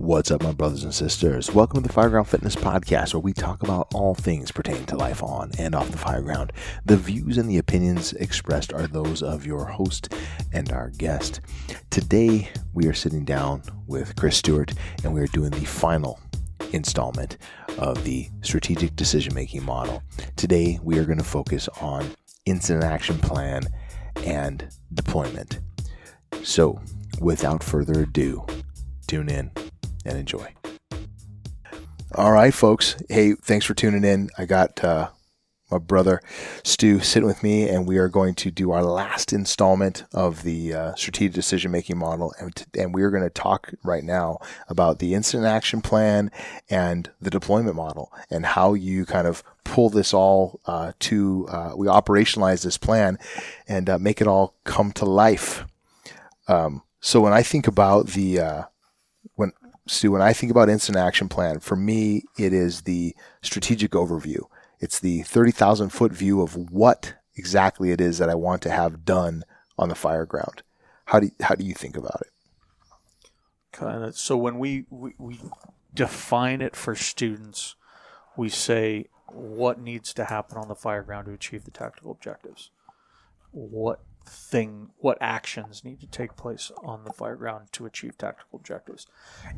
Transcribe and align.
What's 0.00 0.30
up, 0.30 0.42
my 0.42 0.52
brothers 0.52 0.82
and 0.82 0.94
sisters? 0.94 1.52
Welcome 1.52 1.82
to 1.82 1.86
the 1.86 1.92
Fireground 1.92 2.26
Fitness 2.26 2.56
Podcast, 2.56 3.12
where 3.12 3.20
we 3.20 3.34
talk 3.34 3.62
about 3.62 3.92
all 3.92 4.14
things 4.14 4.50
pertaining 4.50 4.86
to 4.86 4.96
life 4.96 5.22
on 5.22 5.50
and 5.58 5.74
off 5.74 5.90
the 5.90 5.98
fireground. 5.98 6.52
The 6.86 6.96
views 6.96 7.36
and 7.36 7.50
the 7.50 7.58
opinions 7.58 8.14
expressed 8.14 8.72
are 8.72 8.86
those 8.86 9.22
of 9.22 9.44
your 9.44 9.66
host 9.66 10.14
and 10.54 10.72
our 10.72 10.88
guest. 10.88 11.42
Today, 11.90 12.48
we 12.72 12.86
are 12.86 12.94
sitting 12.94 13.26
down 13.26 13.62
with 13.86 14.16
Chris 14.16 14.38
Stewart, 14.38 14.72
and 15.04 15.12
we 15.12 15.20
are 15.20 15.26
doing 15.26 15.50
the 15.50 15.66
final 15.66 16.18
installment 16.72 17.36
of 17.76 18.02
the 18.02 18.30
strategic 18.40 18.96
decision 18.96 19.34
making 19.34 19.66
model. 19.66 20.02
Today, 20.34 20.80
we 20.82 20.98
are 20.98 21.04
going 21.04 21.18
to 21.18 21.24
focus 21.24 21.68
on 21.78 22.10
incident 22.46 22.84
action 22.84 23.18
plan 23.18 23.64
and 24.24 24.66
deployment. 24.94 25.60
So, 26.42 26.80
without 27.20 27.62
further 27.62 28.04
ado, 28.04 28.46
tune 29.06 29.28
in 29.28 29.50
and 30.04 30.18
enjoy. 30.18 30.54
All 32.14 32.32
right, 32.32 32.52
folks. 32.52 32.96
Hey, 33.08 33.34
thanks 33.34 33.64
for 33.64 33.74
tuning 33.74 34.04
in. 34.04 34.30
I 34.36 34.44
got 34.44 34.82
uh, 34.82 35.10
my 35.70 35.78
brother 35.78 36.20
Stu 36.64 36.98
sitting 36.98 37.26
with 37.26 37.42
me, 37.44 37.68
and 37.68 37.86
we 37.86 37.98
are 37.98 38.08
going 38.08 38.34
to 38.34 38.50
do 38.50 38.72
our 38.72 38.82
last 38.82 39.32
installment 39.32 40.04
of 40.12 40.42
the 40.42 40.74
uh, 40.74 40.94
strategic 40.96 41.34
decision 41.34 41.70
making 41.70 41.98
model. 41.98 42.34
And, 42.40 42.54
t- 42.54 42.64
and 42.76 42.92
we 42.92 43.02
are 43.02 43.10
going 43.10 43.22
to 43.22 43.30
talk 43.30 43.72
right 43.84 44.02
now 44.02 44.38
about 44.68 44.98
the 44.98 45.14
incident 45.14 45.46
action 45.46 45.80
plan 45.80 46.32
and 46.68 47.08
the 47.20 47.30
deployment 47.30 47.76
model 47.76 48.12
and 48.28 48.44
how 48.44 48.74
you 48.74 49.06
kind 49.06 49.28
of 49.28 49.44
pull 49.62 49.88
this 49.88 50.12
all 50.12 50.60
uh, 50.66 50.92
to, 50.98 51.46
uh, 51.48 51.74
we 51.76 51.86
operationalize 51.86 52.64
this 52.64 52.76
plan 52.76 53.18
and 53.68 53.88
uh, 53.88 53.98
make 53.98 54.20
it 54.20 54.26
all 54.26 54.56
come 54.64 54.90
to 54.92 55.04
life. 55.04 55.64
Um, 56.48 56.82
so 56.98 57.20
when 57.20 57.32
I 57.32 57.44
think 57.44 57.68
about 57.68 58.08
the, 58.08 58.66
when 59.98 60.12
when 60.12 60.22
I 60.22 60.32
think 60.32 60.50
about 60.50 60.68
incident 60.68 61.04
action 61.04 61.28
plan, 61.28 61.60
for 61.60 61.76
me, 61.76 62.24
it 62.38 62.52
is 62.52 62.82
the 62.82 63.14
strategic 63.42 63.92
overview. 63.92 64.40
It's 64.78 65.00
the 65.00 65.22
30,000 65.22 65.90
foot 65.90 66.12
view 66.12 66.42
of 66.42 66.56
what 66.56 67.14
exactly 67.36 67.90
it 67.90 68.00
is 68.00 68.18
that 68.18 68.30
I 68.30 68.34
want 68.34 68.62
to 68.62 68.70
have 68.70 69.04
done 69.04 69.44
on 69.78 69.88
the 69.88 69.94
fire 69.94 70.26
ground. 70.26 70.62
How 71.06 71.20
do 71.20 71.26
you, 71.26 71.32
how 71.40 71.54
do 71.54 71.64
you 71.64 71.74
think 71.74 71.96
about 71.96 72.20
it? 72.20 72.32
Kind 73.72 74.04
of. 74.04 74.16
So 74.16 74.36
when 74.36 74.58
we, 74.58 74.84
we, 74.90 75.14
we 75.18 75.40
define 75.94 76.60
it 76.60 76.76
for 76.76 76.94
students, 76.94 77.76
we 78.36 78.48
say 78.48 79.06
what 79.26 79.80
needs 79.80 80.12
to 80.14 80.24
happen 80.24 80.58
on 80.58 80.68
the 80.68 80.74
fire 80.74 81.02
ground 81.02 81.26
to 81.26 81.32
achieve 81.32 81.64
the 81.64 81.70
tactical 81.70 82.10
objectives. 82.10 82.70
What 83.52 84.00
thing, 84.24 84.90
what 84.98 85.18
actions 85.20 85.84
need 85.84 86.00
to 86.00 86.06
take 86.06 86.36
place 86.36 86.70
on 86.82 87.04
the 87.04 87.12
fire 87.12 87.36
ground 87.36 87.68
to 87.72 87.86
achieve 87.86 88.18
tactical 88.18 88.58
objectives. 88.58 89.06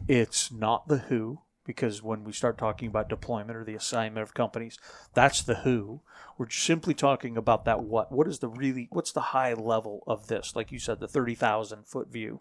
It's 0.08 0.50
not 0.52 0.88
the 0.88 0.98
who, 0.98 1.40
because 1.64 2.02
when 2.02 2.24
we 2.24 2.32
start 2.32 2.58
talking 2.58 2.88
about 2.88 3.08
deployment 3.08 3.56
or 3.56 3.64
the 3.64 3.74
assignment 3.74 4.22
of 4.22 4.34
companies, 4.34 4.78
that's 5.14 5.42
the 5.42 5.56
who. 5.56 6.00
We're 6.38 6.50
simply 6.50 6.94
talking 6.94 7.36
about 7.36 7.64
that 7.64 7.82
what. 7.84 8.10
What 8.10 8.26
is 8.26 8.40
the 8.40 8.48
really, 8.48 8.88
what's 8.90 9.12
the 9.12 9.20
high 9.20 9.54
level 9.54 10.02
of 10.06 10.26
this? 10.26 10.56
Like 10.56 10.72
you 10.72 10.78
said, 10.78 11.00
the 11.00 11.08
30,000 11.08 11.86
foot 11.86 12.08
view. 12.08 12.40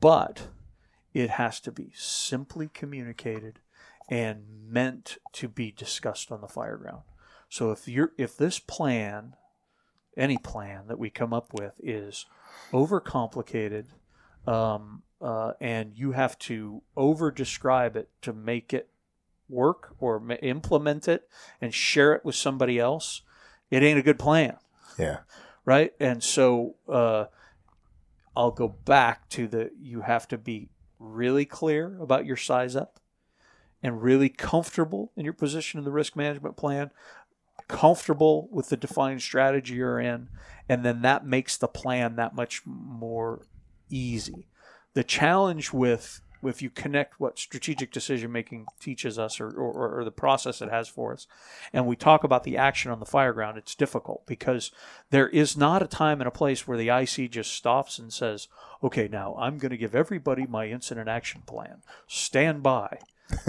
But 0.00 0.48
it 1.12 1.30
has 1.30 1.60
to 1.60 1.72
be 1.72 1.90
simply 1.94 2.68
communicated 2.72 3.58
and 4.08 4.44
meant 4.68 5.18
to 5.32 5.48
be 5.48 5.70
discussed 5.70 6.30
on 6.32 6.40
the 6.40 6.48
fire 6.48 6.76
ground. 6.76 7.02
So 7.48 7.72
if 7.72 7.88
you're 7.88 8.12
if 8.16 8.36
this 8.36 8.58
plan 8.58 9.34
any 10.16 10.36
plan 10.36 10.84
that 10.88 10.98
we 10.98 11.10
come 11.10 11.32
up 11.32 11.52
with 11.52 11.72
is 11.82 12.26
overcomplicated 12.72 13.86
um, 14.46 15.02
uh, 15.20 15.52
and 15.60 15.92
you 15.94 16.12
have 16.12 16.38
to 16.38 16.82
over 16.96 17.30
describe 17.30 17.96
it 17.96 18.08
to 18.22 18.32
make 18.32 18.72
it 18.72 18.88
work 19.48 19.94
or 19.98 20.20
ma- 20.20 20.34
implement 20.34 21.08
it 21.08 21.28
and 21.60 21.74
share 21.74 22.14
it 22.14 22.24
with 22.24 22.34
somebody 22.34 22.78
else, 22.78 23.22
it 23.70 23.82
ain't 23.82 23.98
a 23.98 24.02
good 24.02 24.18
plan. 24.18 24.56
Yeah. 24.98 25.18
Right. 25.64 25.92
And 26.00 26.22
so 26.22 26.76
uh, 26.88 27.26
I'll 28.36 28.50
go 28.50 28.68
back 28.68 29.28
to 29.30 29.46
the 29.46 29.70
you 29.80 30.02
have 30.02 30.26
to 30.28 30.38
be 30.38 30.68
really 30.98 31.44
clear 31.44 31.98
about 32.00 32.26
your 32.26 32.36
size 32.36 32.76
up 32.76 32.98
and 33.82 34.02
really 34.02 34.28
comfortable 34.28 35.12
in 35.16 35.24
your 35.24 35.32
position 35.32 35.78
in 35.78 35.84
the 35.84 35.90
risk 35.90 36.16
management 36.16 36.56
plan 36.56 36.90
comfortable 37.68 38.48
with 38.50 38.68
the 38.68 38.76
defined 38.76 39.22
strategy 39.22 39.74
you're 39.74 40.00
in, 40.00 40.28
and 40.68 40.84
then 40.84 41.02
that 41.02 41.26
makes 41.26 41.56
the 41.56 41.68
plan 41.68 42.16
that 42.16 42.34
much 42.34 42.62
more 42.64 43.46
easy. 43.88 44.46
The 44.94 45.04
challenge 45.04 45.72
with 45.72 46.20
if 46.42 46.62
you 46.62 46.70
connect 46.70 47.20
what 47.20 47.38
strategic 47.38 47.92
decision 47.92 48.32
making 48.32 48.66
teaches 48.80 49.18
us 49.18 49.40
or, 49.40 49.50
or, 49.50 49.98
or, 50.00 50.04
the 50.04 50.10
process 50.10 50.62
it 50.62 50.70
has 50.70 50.88
for 50.88 51.12
us, 51.12 51.26
and 51.72 51.86
we 51.86 51.96
talk 51.96 52.24
about 52.24 52.44
the 52.44 52.56
action 52.56 52.90
on 52.90 52.98
the 52.98 53.06
fire 53.06 53.32
ground, 53.32 53.58
it's 53.58 53.74
difficult 53.74 54.26
because 54.26 54.70
there 55.10 55.28
is 55.28 55.56
not 55.56 55.82
a 55.82 55.86
time 55.86 56.20
and 56.20 56.28
a 56.28 56.32
place 56.32 56.66
where 56.66 56.78
the 56.78 56.88
IC 56.88 57.30
just 57.30 57.52
stops 57.52 57.98
and 57.98 58.12
says, 58.12 58.48
okay, 58.82 59.08
now 59.08 59.36
I'm 59.38 59.58
going 59.58 59.70
to 59.70 59.76
give 59.76 59.94
everybody 59.94 60.46
my 60.46 60.66
incident 60.66 61.08
action 61.08 61.42
plan. 61.46 61.82
Stand 62.06 62.62
by. 62.62 62.98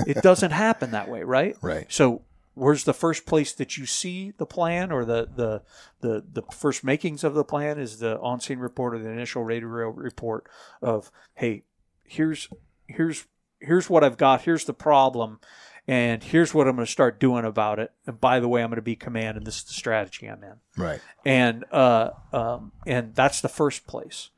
It 0.06 0.22
doesn't 0.22 0.52
happen 0.52 0.92
that 0.92 1.10
way, 1.10 1.24
right? 1.24 1.56
Right. 1.62 1.86
So 1.90 2.22
where's 2.54 2.84
the 2.84 2.94
first 2.94 3.26
place 3.26 3.54
that 3.54 3.78
you 3.78 3.86
see 3.86 4.32
the 4.38 4.46
plan 4.46 4.92
or 4.92 5.06
the 5.06 5.28
the 5.36 5.62
the, 6.02 6.24
the 6.34 6.42
first 6.52 6.84
makings 6.84 7.24
of 7.24 7.34
the 7.34 7.44
plan 7.44 7.80
is 7.80 8.00
the 8.00 8.20
on 8.20 8.40
scene 8.40 8.60
report 8.60 8.94
or 8.94 9.00
the 9.00 9.10
initial 9.10 9.44
radio 9.44 9.68
report 9.90 10.48
of 10.82 11.12
hey 11.36 11.64
here's 12.04 12.50
here's 12.88 13.26
here's 13.60 13.90
what 13.90 14.04
I've 14.04 14.18
got 14.18 14.42
here's 14.42 14.66
the 14.66 14.74
problem 14.74 15.40
and 15.88 16.24
here's 16.24 16.54
what 16.54 16.68
I'm 16.68 16.76
going 16.76 16.86
to 16.86 16.92
start 16.92 17.20
doing 17.20 17.44
about 17.44 17.80
it. 17.80 17.92
And 18.06 18.20
by 18.20 18.40
the 18.40 18.48
way 18.48 18.62
I'm 18.62 18.70
going 18.70 18.76
to 18.76 18.82
be 18.82 18.96
command 18.96 19.38
and 19.38 19.46
this 19.46 19.58
is 19.58 19.64
the 19.64 19.74
strategy 19.74 20.28
I'm 20.28 20.44
in. 20.44 20.56
Right. 20.78 21.00
And 21.26 21.66
uh 21.72 22.12
um 22.34 22.72
and 22.86 23.16
that's 23.16 23.42
the 23.42 23.50
first 23.50 23.88
place. 23.88 24.30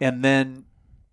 And 0.00 0.24
then 0.24 0.64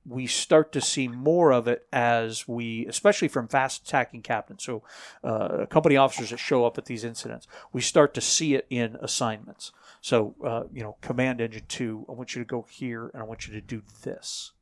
we 0.08 0.26
start 0.26 0.72
to 0.72 0.82
see 0.82 1.08
more 1.08 1.52
of 1.52 1.68
it 1.68 1.86
as 1.92 2.48
we, 2.48 2.86
especially 2.88 3.28
from 3.28 3.48
fast 3.48 3.84
attacking 3.84 4.22
captains, 4.22 4.64
so 4.64 4.82
uh, 5.24 5.66
company 5.66 5.98
officers 5.98 6.30
that 6.30 6.38
show 6.38 6.66
up 6.66 6.78
at 6.78 6.86
these 6.86 7.04
incidents, 7.04 7.48
we 7.74 7.82
start 7.82 8.14
to 8.14 8.22
see 8.22 8.56
it 8.56 8.66
in 8.70 8.96
assignments. 9.02 9.72
So, 10.02 10.36
uh, 10.44 10.64
you 10.72 10.82
know, 10.82 10.96
command 11.02 11.42
engine 11.42 11.66
two, 11.68 12.06
I 12.08 12.14
want 12.14 12.36
you 12.36 12.42
to 12.42 12.48
go 12.48 12.66
here 12.70 13.10
and 13.14 13.22
I 13.22 13.26
want 13.26 13.48
you 13.48 13.54
to 13.54 13.62
do 13.62 13.82
this. 14.04 14.54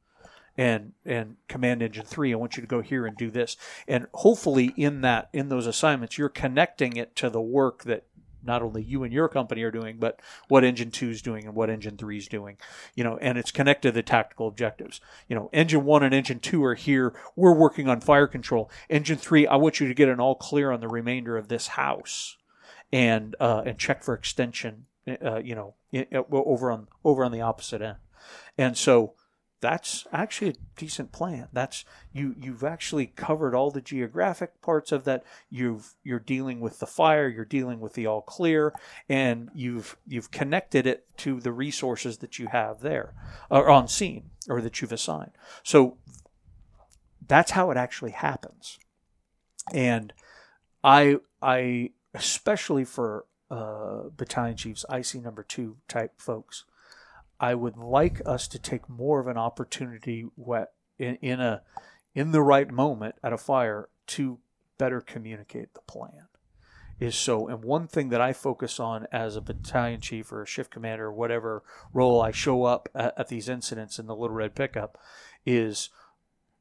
And 0.57 0.93
and 1.05 1.35
command 1.49 1.81
engine 1.83 2.05
three, 2.05 2.31
I 2.31 2.37
want 2.37 2.55
you 2.55 2.61
to 2.61 2.67
go 2.67 2.81
here 2.81 3.05
and 3.05 3.17
do 3.17 3.29
this. 3.29 3.57
And 3.89 4.07
hopefully 4.13 4.73
in 4.77 5.01
that 5.01 5.29
in 5.33 5.49
those 5.49 5.67
assignments, 5.67 6.17
you're 6.17 6.29
connecting 6.29 6.95
it 6.95 7.13
to 7.17 7.29
the 7.29 7.41
work 7.41 7.83
that 7.83 8.05
not 8.45 8.61
only 8.61 8.83
you 8.83 9.03
and 9.03 9.11
your 9.11 9.27
company 9.27 9.61
are 9.63 9.71
doing, 9.71 9.97
but 9.99 10.19
what 10.47 10.63
engine 10.63 10.91
two 10.91 11.09
is 11.09 11.21
doing 11.21 11.45
and 11.45 11.55
what 11.55 11.69
engine 11.69 11.97
three 11.97 12.17
is 12.17 12.27
doing. 12.27 12.57
You 12.95 13.03
know, 13.03 13.17
and 13.17 13.37
it's 13.37 13.51
connected 13.51 13.89
to 13.89 13.91
the 13.91 14.03
tactical 14.03 14.47
objectives. 14.47 15.01
You 15.27 15.35
know, 15.35 15.49
engine 15.53 15.85
one 15.85 16.03
and 16.03 16.13
engine 16.13 16.39
two 16.39 16.63
are 16.63 16.75
here. 16.75 17.13
We're 17.35 17.53
working 17.53 17.87
on 17.87 18.01
fire 18.01 18.27
control. 18.27 18.69
Engine 18.89 19.17
three, 19.17 19.47
I 19.47 19.55
want 19.55 19.79
you 19.79 19.87
to 19.87 19.93
get 19.93 20.09
an 20.09 20.19
all 20.19 20.35
clear 20.35 20.71
on 20.71 20.79
the 20.79 20.87
remainder 20.87 21.37
of 21.37 21.47
this 21.47 21.67
house, 21.67 22.37
and 22.91 23.35
uh, 23.39 23.63
and 23.65 23.77
check 23.77 24.03
for 24.03 24.13
extension. 24.13 24.85
Uh, 25.07 25.37
you 25.37 25.53
know, 25.53 25.75
over 26.31 26.71
on 26.71 26.87
over 27.03 27.23
on 27.23 27.31
the 27.31 27.41
opposite 27.41 27.81
end, 27.81 27.97
and 28.57 28.75
so 28.75 29.13
that's 29.65 30.05
actually 30.13 30.51
a 30.51 30.55
decent 30.77 31.11
plan. 31.11 31.47
That's 31.51 31.85
you 32.13 32.35
you've 32.37 32.63
actually 32.63 33.07
covered 33.07 33.55
all 33.55 33.71
the 33.71 33.81
geographic 33.81 34.61
parts 34.61 34.91
of 34.91 35.05
that. 35.05 35.23
You've 35.49 35.95
you're 36.03 36.19
dealing 36.19 36.59
with 36.59 36.77
the 36.77 36.85
fire, 36.85 37.27
you're 37.27 37.45
dealing 37.45 37.79
with 37.79 37.93
the 37.93 38.05
all 38.05 38.21
clear, 38.21 38.75
and 39.09 39.49
you've 39.55 39.97
you've 40.05 40.29
connected 40.29 40.85
it 40.85 41.07
to 41.17 41.39
the 41.39 41.51
resources 41.51 42.19
that 42.19 42.37
you 42.37 42.45
have 42.51 42.81
there 42.81 43.15
or 43.49 43.71
on 43.71 43.87
scene 43.87 44.29
or 44.47 44.61
that 44.61 44.81
you've 44.81 44.91
assigned. 44.91 45.31
So 45.63 45.97
that's 47.27 47.51
how 47.51 47.71
it 47.71 47.77
actually 47.77 48.11
happens. 48.11 48.77
And 49.73 50.13
I 50.83 51.17
I 51.41 51.89
especially 52.13 52.85
for 52.85 53.25
uh, 53.49 54.09
battalion 54.15 54.57
chiefs, 54.57 54.85
IC 54.93 55.23
number 55.23 55.41
two 55.41 55.77
type 55.87 56.21
folks 56.21 56.65
I 57.39 57.55
would 57.55 57.77
like 57.77 58.21
us 58.25 58.47
to 58.49 58.59
take 58.59 58.89
more 58.89 59.19
of 59.19 59.27
an 59.27 59.37
opportunity 59.37 60.25
in, 60.97 61.15
in 61.15 61.39
a 61.39 61.61
in 62.13 62.31
the 62.31 62.41
right 62.41 62.71
moment 62.71 63.15
at 63.23 63.33
a 63.33 63.37
fire 63.37 63.89
to 64.07 64.39
better 64.77 65.01
communicate 65.01 65.73
the 65.73 65.81
plan. 65.81 66.27
Is 66.97 67.15
so 67.15 67.49
and 67.49 67.61
one 67.61 67.87
thing 67.89 68.07
that 68.09 68.21
i 68.21 68.31
focus 68.31 68.79
on 68.79 69.05
as 69.11 69.35
a 69.35 69.41
battalion 69.41 69.99
chief 69.99 70.31
or 70.31 70.43
a 70.43 70.47
shift 70.47 70.71
commander 70.71 71.07
or 71.07 71.13
whatever 71.13 71.61
role 71.93 72.21
i 72.21 72.31
show 72.31 72.63
up 72.63 72.87
at, 72.95 73.13
at 73.19 73.27
these 73.27 73.49
incidents 73.49 73.99
in 73.99 74.05
the 74.05 74.15
little 74.15 74.35
red 74.35 74.55
pickup 74.55 74.97
is 75.45 75.89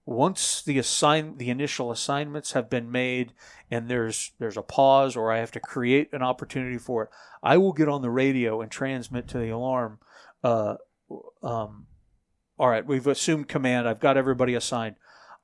once 0.07 0.61
the 0.63 0.77
assign 0.77 1.39
the 1.39 1.51
initial 1.51 1.93
assignments 1.93 2.51
have 2.51 2.69
been 2.69 2.91
made 2.91 3.33
and 3.71 3.89
there's 3.89 4.33
there's 4.41 4.57
a 4.57 4.63
pause 4.63 5.17
or 5.17 5.31
i 5.31 5.39
have 5.39 5.53
to 5.53 5.61
create 5.61 6.13
an 6.13 6.21
opportunity 6.21 6.79
for 6.79 7.05
it 7.05 7.11
i 7.43 7.57
will 7.57 7.73
get 7.73 7.89
on 7.89 8.03
the 8.03 8.11
radio 8.11 8.61
and 8.61 8.73
transmit 8.73 9.29
to 9.29 9.39
the 9.39 9.51
alarm 9.51 9.99
uh, 10.45 10.77
um, 11.43 11.87
all 12.59 12.69
right, 12.69 12.87
we've 12.87 13.07
assumed 13.07 13.49
command. 13.49 13.89
I've 13.89 13.99
got 13.99 14.17
everybody 14.17 14.55
assigned. 14.55 14.97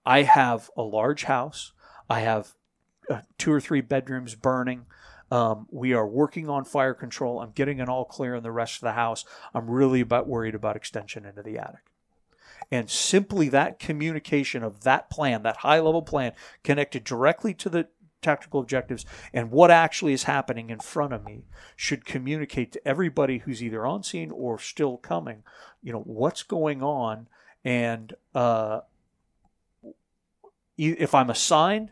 I 0.06 0.22
have 0.22 0.70
a 0.76 0.82
large 0.82 1.24
house. 1.24 1.72
I 2.08 2.20
have 2.20 2.52
uh, 3.08 3.22
two 3.38 3.52
or 3.52 3.60
three 3.60 3.80
bedrooms 3.80 4.34
burning. 4.34 4.86
Um, 5.30 5.66
we 5.70 5.92
are 5.92 6.06
working 6.06 6.48
on 6.48 6.64
fire 6.64 6.94
control. 6.94 7.40
I'm 7.40 7.52
getting 7.52 7.80
an 7.80 7.88
all 7.88 8.04
clear 8.04 8.34
in 8.34 8.42
the 8.42 8.52
rest 8.52 8.76
of 8.76 8.82
the 8.82 8.92
house. 8.92 9.24
I'm 9.54 9.70
really 9.70 10.00
about 10.00 10.28
worried 10.28 10.54
about 10.54 10.76
extension 10.76 11.24
into 11.24 11.42
the 11.42 11.58
attic. 11.58 11.90
And 12.70 12.90
simply 12.90 13.48
that 13.48 13.78
communication 13.78 14.62
of 14.62 14.82
that 14.82 15.10
plan, 15.10 15.42
that 15.42 15.58
high 15.58 15.80
level 15.80 16.02
plan, 16.02 16.32
connected 16.62 17.04
directly 17.04 17.54
to 17.54 17.68
the 17.68 17.88
tactical 18.22 18.60
objectives 18.60 19.04
and 19.32 19.50
what 19.50 19.70
actually 19.70 20.12
is 20.12 20.24
happening 20.24 20.70
in 20.70 20.80
front 20.80 21.12
of 21.12 21.24
me 21.24 21.44
should 21.76 22.04
communicate 22.04 22.72
to 22.72 22.88
everybody 22.88 23.38
who's 23.38 23.62
either 23.62 23.86
on 23.86 24.02
scene 24.02 24.30
or 24.30 24.58
still 24.58 24.96
coming, 24.96 25.42
you 25.82 25.92
know, 25.92 26.00
what's 26.00 26.42
going 26.42 26.82
on. 26.82 27.28
And 27.64 28.14
uh, 28.34 28.80
if 30.76 31.14
I'm 31.14 31.30
assigned, 31.30 31.90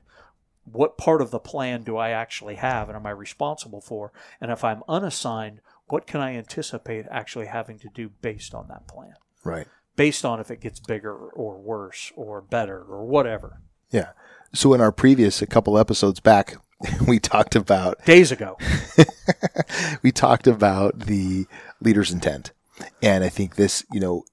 what 0.64 0.98
part 0.98 1.22
of 1.22 1.30
the 1.30 1.38
plan 1.38 1.82
do 1.82 1.96
I 1.96 2.10
actually 2.10 2.56
have 2.56 2.88
and 2.88 2.96
am 2.96 3.06
I 3.06 3.10
responsible 3.10 3.81
for? 3.81 4.12
And 4.40 4.50
if 4.50 4.64
I'm 4.64 4.82
unassigned, 4.88 5.60
what 5.86 6.06
can 6.06 6.20
I 6.20 6.36
anticipate 6.36 7.06
actually 7.10 7.46
having 7.46 7.78
to 7.81 7.88
do 7.94 8.10
based 8.20 8.54
on 8.54 8.69
that 8.69 8.86
plan? 8.86 9.14
Right. 9.44 9.66
Based 9.96 10.24
on 10.24 10.40
if 10.40 10.50
it 10.50 10.60
gets 10.60 10.81
bigger 10.81 11.14
or 11.14 11.58
worse 11.58 12.12
or 12.16 12.40
better 12.40 12.82
or 12.82 13.04
whatever. 13.04 13.62
Yeah. 13.90 14.10
So 14.52 14.74
in 14.74 14.80
our 14.80 14.92
previous 14.92 15.42
a 15.42 15.46
couple 15.46 15.78
episodes 15.78 16.20
back, 16.20 16.56
we 17.06 17.18
talked 17.18 17.56
about 17.56 18.02
days 18.04 18.32
ago. 18.32 18.56
we 20.02 20.12
talked 20.12 20.46
about 20.46 21.00
the 21.00 21.46
leader's 21.80 22.10
intent. 22.10 22.52
And 23.02 23.24
I 23.24 23.28
think 23.28 23.56
this, 23.56 23.84
you 23.92 24.00
know, 24.00 24.24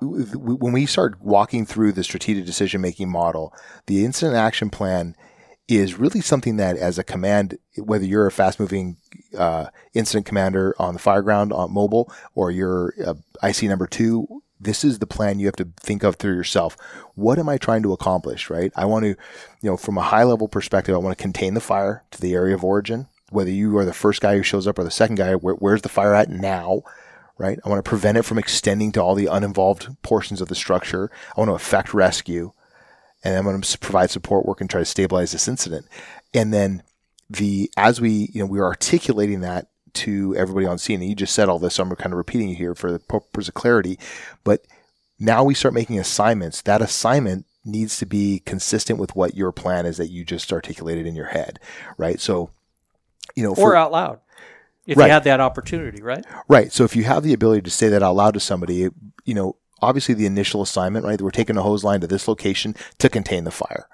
when 0.00 0.72
we 0.72 0.86
start 0.86 1.20
walking 1.20 1.64
through 1.64 1.92
the 1.92 2.02
strategic 2.02 2.44
decision 2.44 2.80
making 2.80 3.08
model, 3.08 3.54
the 3.86 4.04
incident 4.04 4.36
action 4.36 4.68
plan 4.68 5.14
is 5.68 5.98
really 5.98 6.20
something 6.20 6.56
that, 6.56 6.76
as 6.76 6.98
a 6.98 7.04
command, 7.04 7.56
whether 7.76 8.04
you're 8.04 8.26
a 8.26 8.32
fast 8.32 8.58
moving 8.58 8.96
uh, 9.38 9.66
incident 9.94 10.26
commander 10.26 10.74
on 10.78 10.94
the 10.94 11.00
fireground 11.00 11.56
on 11.56 11.72
mobile 11.72 12.12
or 12.34 12.50
you're 12.50 12.94
uh, 13.06 13.14
IC 13.42 13.62
number 13.64 13.86
two, 13.86 14.42
this 14.62 14.84
is 14.84 14.98
the 14.98 15.06
plan 15.06 15.38
you 15.38 15.46
have 15.46 15.56
to 15.56 15.68
think 15.80 16.02
of 16.02 16.16
through 16.16 16.34
yourself. 16.34 16.76
What 17.14 17.38
am 17.38 17.48
I 17.48 17.58
trying 17.58 17.82
to 17.82 17.92
accomplish, 17.92 18.48
right? 18.48 18.72
I 18.76 18.84
want 18.84 19.04
to, 19.04 19.08
you 19.08 19.70
know, 19.70 19.76
from 19.76 19.98
a 19.98 20.02
high 20.02 20.22
level 20.22 20.48
perspective, 20.48 20.94
I 20.94 20.98
want 20.98 21.16
to 21.16 21.22
contain 21.22 21.54
the 21.54 21.60
fire 21.60 22.04
to 22.12 22.20
the 22.20 22.34
area 22.34 22.54
of 22.54 22.64
origin. 22.64 23.08
Whether 23.30 23.50
you 23.50 23.76
are 23.78 23.84
the 23.84 23.92
first 23.92 24.20
guy 24.20 24.36
who 24.36 24.42
shows 24.42 24.66
up 24.66 24.78
or 24.78 24.84
the 24.84 24.90
second 24.90 25.16
guy, 25.16 25.34
where, 25.34 25.54
where's 25.54 25.82
the 25.82 25.88
fire 25.88 26.14
at 26.14 26.30
now? 26.30 26.82
Right? 27.38 27.58
I 27.64 27.68
want 27.68 27.84
to 27.84 27.88
prevent 27.88 28.18
it 28.18 28.24
from 28.24 28.38
extending 28.38 28.92
to 28.92 29.02
all 29.02 29.14
the 29.14 29.26
uninvolved 29.26 29.88
portions 30.02 30.40
of 30.40 30.48
the 30.48 30.54
structure. 30.54 31.10
I 31.36 31.40
want 31.40 31.48
to 31.50 31.54
effect 31.54 31.92
rescue 31.92 32.52
and 33.24 33.36
I'm 33.36 33.44
going 33.44 33.60
to 33.60 33.78
provide 33.78 34.10
support 34.10 34.46
work 34.46 34.60
and 34.60 34.68
try 34.68 34.80
to 34.80 34.84
stabilize 34.84 35.32
this 35.32 35.48
incident. 35.48 35.86
And 36.34 36.52
then 36.52 36.82
the, 37.30 37.70
as 37.76 38.00
we, 38.00 38.28
you 38.32 38.40
know, 38.40 38.46
we 38.46 38.58
are 38.58 38.66
articulating 38.66 39.40
that 39.40 39.68
to 39.94 40.34
everybody 40.36 40.66
on 40.66 40.78
scene. 40.78 41.00
And 41.00 41.08
you 41.08 41.16
just 41.16 41.34
said 41.34 41.48
all 41.48 41.58
this, 41.58 41.74
so 41.74 41.82
I'm 41.82 41.94
kind 41.96 42.12
of 42.12 42.18
repeating 42.18 42.50
it 42.50 42.56
here 42.56 42.74
for 42.74 42.92
the 42.92 42.98
purpose 42.98 43.48
of 43.48 43.54
clarity. 43.54 43.98
But 44.44 44.66
now 45.18 45.44
we 45.44 45.54
start 45.54 45.74
making 45.74 45.98
assignments. 45.98 46.62
That 46.62 46.82
assignment 46.82 47.46
needs 47.64 47.96
to 47.98 48.06
be 48.06 48.42
consistent 48.44 48.98
with 48.98 49.14
what 49.14 49.36
your 49.36 49.52
plan 49.52 49.86
is 49.86 49.96
that 49.96 50.10
you 50.10 50.24
just 50.24 50.52
articulated 50.52 51.06
in 51.06 51.14
your 51.14 51.26
head, 51.26 51.60
right? 51.96 52.20
So, 52.20 52.50
you 53.36 53.42
know, 53.42 53.54
for, 53.54 53.72
or 53.72 53.76
out 53.76 53.92
loud, 53.92 54.20
if 54.86 54.96
right. 54.96 55.06
you 55.06 55.12
had 55.12 55.24
that 55.24 55.40
opportunity, 55.40 56.02
right? 56.02 56.24
Right. 56.48 56.72
So 56.72 56.84
if 56.84 56.96
you 56.96 57.04
have 57.04 57.22
the 57.22 57.32
ability 57.32 57.62
to 57.62 57.70
say 57.70 57.88
that 57.88 58.02
out 58.02 58.16
loud 58.16 58.34
to 58.34 58.40
somebody, 58.40 58.88
you 59.24 59.34
know, 59.34 59.56
obviously 59.80 60.14
the 60.14 60.26
initial 60.26 60.62
assignment, 60.62 61.04
right? 61.04 61.20
We're 61.20 61.30
taking 61.30 61.56
a 61.56 61.62
hose 61.62 61.84
line 61.84 62.00
to 62.00 62.06
this 62.06 62.26
location 62.26 62.74
to 62.98 63.08
contain 63.08 63.44
the 63.44 63.50
fire, 63.50 63.86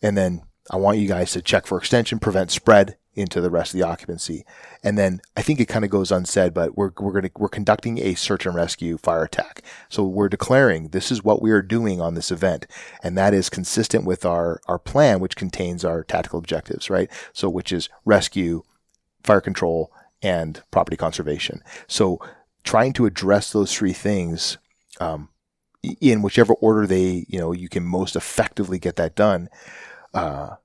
and 0.00 0.16
then 0.16 0.42
I 0.70 0.76
want 0.76 0.98
you 0.98 1.08
guys 1.08 1.32
to 1.32 1.42
check 1.42 1.66
for 1.66 1.78
extension, 1.78 2.18
prevent 2.18 2.50
spread, 2.50 2.96
into 3.14 3.40
the 3.40 3.50
rest 3.50 3.74
of 3.74 3.78
the 3.78 3.86
occupancy. 3.86 4.44
And 4.82 4.96
then 4.96 5.20
I 5.36 5.42
think 5.42 5.60
it 5.60 5.68
kind 5.68 5.84
of 5.84 5.90
goes 5.90 6.10
unsaid, 6.10 6.54
but 6.54 6.76
we're, 6.76 6.92
we're 6.98 7.12
going 7.12 7.24
to, 7.24 7.30
we're 7.36 7.48
conducting 7.48 7.98
a 7.98 8.14
search 8.14 8.46
and 8.46 8.54
rescue 8.54 8.96
fire 8.96 9.24
attack. 9.24 9.62
So 9.88 10.04
we're 10.04 10.30
declaring 10.30 10.88
this 10.88 11.12
is 11.12 11.22
what 11.22 11.42
we 11.42 11.50
are 11.50 11.62
doing 11.62 12.00
on 12.00 12.14
this 12.14 12.30
event. 12.30 12.66
And 13.02 13.16
that 13.18 13.34
is 13.34 13.50
consistent 13.50 14.04
with 14.04 14.24
our, 14.24 14.60
our 14.66 14.78
plan, 14.78 15.20
which 15.20 15.36
contains 15.36 15.84
our 15.84 16.04
tactical 16.04 16.38
objectives, 16.38 16.88
right? 16.88 17.10
So 17.32 17.50
which 17.50 17.70
is 17.70 17.90
rescue, 18.04 18.62
fire 19.22 19.42
control, 19.42 19.92
and 20.22 20.62
property 20.70 20.96
conservation. 20.96 21.62
So 21.86 22.18
trying 22.64 22.94
to 22.94 23.06
address 23.06 23.52
those 23.52 23.74
three 23.74 23.92
things, 23.92 24.56
um, 25.00 25.28
in 26.00 26.22
whichever 26.22 26.54
order 26.54 26.86
they, 26.86 27.26
you 27.28 27.38
know, 27.38 27.52
you 27.52 27.68
can 27.68 27.82
most 27.82 28.14
effectively 28.14 28.78
get 28.78 28.94
that 28.96 29.16
done, 29.16 29.48
uh, 30.14 30.56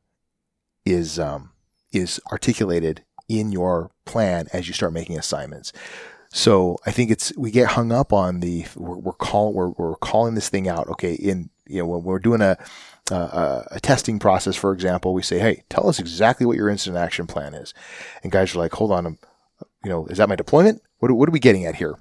is, 0.85 1.19
um, 1.19 1.51
is 1.91 2.19
articulated 2.31 3.03
in 3.27 3.51
your 3.51 3.91
plan 4.05 4.47
as 4.53 4.67
you 4.67 4.73
start 4.73 4.93
making 4.93 5.17
assignments. 5.17 5.73
So 6.29 6.77
I 6.85 6.91
think 6.91 7.09
it's 7.09 7.35
we 7.37 7.51
get 7.51 7.69
hung 7.69 7.91
up 7.91 8.11
on 8.11 8.41
the 8.41 8.65
we're, 8.75 8.97
we're 8.97 9.13
calling 9.13 9.55
we're, 9.55 9.69
we're 9.69 9.95
calling 9.95 10.35
this 10.35 10.49
thing 10.49 10.67
out. 10.67 10.87
Okay, 10.89 11.13
in 11.13 11.49
you 11.65 11.79
know 11.79 11.87
when 11.87 12.03
we're 12.03 12.19
doing 12.19 12.41
a, 12.41 12.57
a, 13.09 13.67
a 13.71 13.79
testing 13.79 14.19
process, 14.19 14.55
for 14.55 14.73
example, 14.73 15.13
we 15.13 15.21
say, 15.21 15.39
hey, 15.39 15.63
tell 15.69 15.87
us 15.89 15.99
exactly 15.99 16.45
what 16.45 16.57
your 16.57 16.69
incident 16.69 16.97
action 17.03 17.27
plan 17.27 17.53
is, 17.53 17.73
and 18.23 18.31
guys 18.31 18.53
are 18.53 18.59
like, 18.59 18.73
hold 18.73 18.91
on, 18.91 19.05
I'm, 19.05 19.17
you 19.83 19.89
know, 19.89 20.05
is 20.07 20.17
that 20.17 20.29
my 20.29 20.35
deployment? 20.35 20.81
What 20.99 21.11
what 21.11 21.29
are 21.29 21.31
we 21.31 21.39
getting 21.39 21.65
at 21.65 21.75
here? 21.75 21.97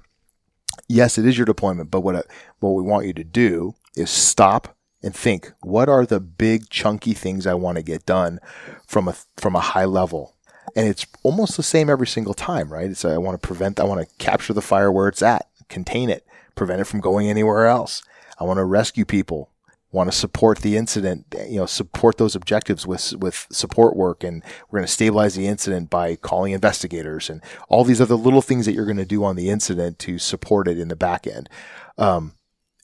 Yes, 0.89 1.17
it 1.17 1.25
is 1.25 1.37
your 1.37 1.45
deployment, 1.45 1.89
but 1.89 2.01
what 2.01 2.27
what 2.59 2.71
we 2.71 2.83
want 2.83 3.07
you 3.07 3.13
to 3.13 3.23
do 3.23 3.75
is 3.95 4.09
stop 4.09 4.76
and 5.03 5.15
think 5.15 5.51
what 5.61 5.89
are 5.89 6.05
the 6.05 6.19
big 6.19 6.69
chunky 6.69 7.13
things 7.13 7.45
I 7.45 7.53
want 7.53 7.77
to 7.77 7.83
get 7.83 8.05
done 8.05 8.39
from 8.87 9.07
a 9.07 9.15
from 9.37 9.55
a 9.55 9.59
high 9.59 9.85
level. 9.85 10.35
And 10.75 10.87
it's 10.87 11.05
almost 11.23 11.55
the 11.55 11.63
same 11.63 11.89
every 11.89 12.07
single 12.07 12.33
time, 12.33 12.71
right? 12.71 12.89
It's 12.89 13.05
I 13.05 13.17
want 13.17 13.41
to 13.41 13.45
prevent 13.47 13.79
I 13.79 13.85
want 13.85 14.01
to 14.01 14.15
capture 14.17 14.53
the 14.53 14.61
fire 14.61 14.91
where 14.91 15.07
it's 15.07 15.21
at, 15.21 15.47
contain 15.69 16.09
it, 16.09 16.25
prevent 16.55 16.81
it 16.81 16.85
from 16.85 16.99
going 16.99 17.29
anywhere 17.29 17.67
else. 17.67 18.03
I 18.39 18.43
want 18.43 18.57
to 18.57 18.65
rescue 18.65 19.05
people, 19.05 19.49
want 19.91 20.11
to 20.11 20.17
support 20.17 20.59
the 20.59 20.75
incident, 20.75 21.25
you 21.47 21.57
know, 21.57 21.65
support 21.65 22.17
those 22.17 22.35
objectives 22.35 22.85
with 22.85 23.13
with 23.13 23.47
support 23.51 23.95
work 23.95 24.23
and 24.23 24.43
we're 24.69 24.79
going 24.79 24.87
to 24.87 24.91
stabilize 24.91 25.35
the 25.35 25.47
incident 25.47 25.89
by 25.89 26.15
calling 26.15 26.53
investigators 26.53 27.29
and 27.29 27.41
all 27.69 27.83
these 27.83 28.01
other 28.01 28.15
little 28.15 28.41
things 28.41 28.65
that 28.65 28.73
you're 28.73 28.85
going 28.85 28.97
to 28.97 29.05
do 29.05 29.23
on 29.23 29.35
the 29.35 29.49
incident 29.49 29.99
to 29.99 30.17
support 30.17 30.67
it 30.67 30.79
in 30.79 30.89
the 30.89 30.95
back 30.95 31.25
end. 31.27 31.49
Um, 31.97 32.33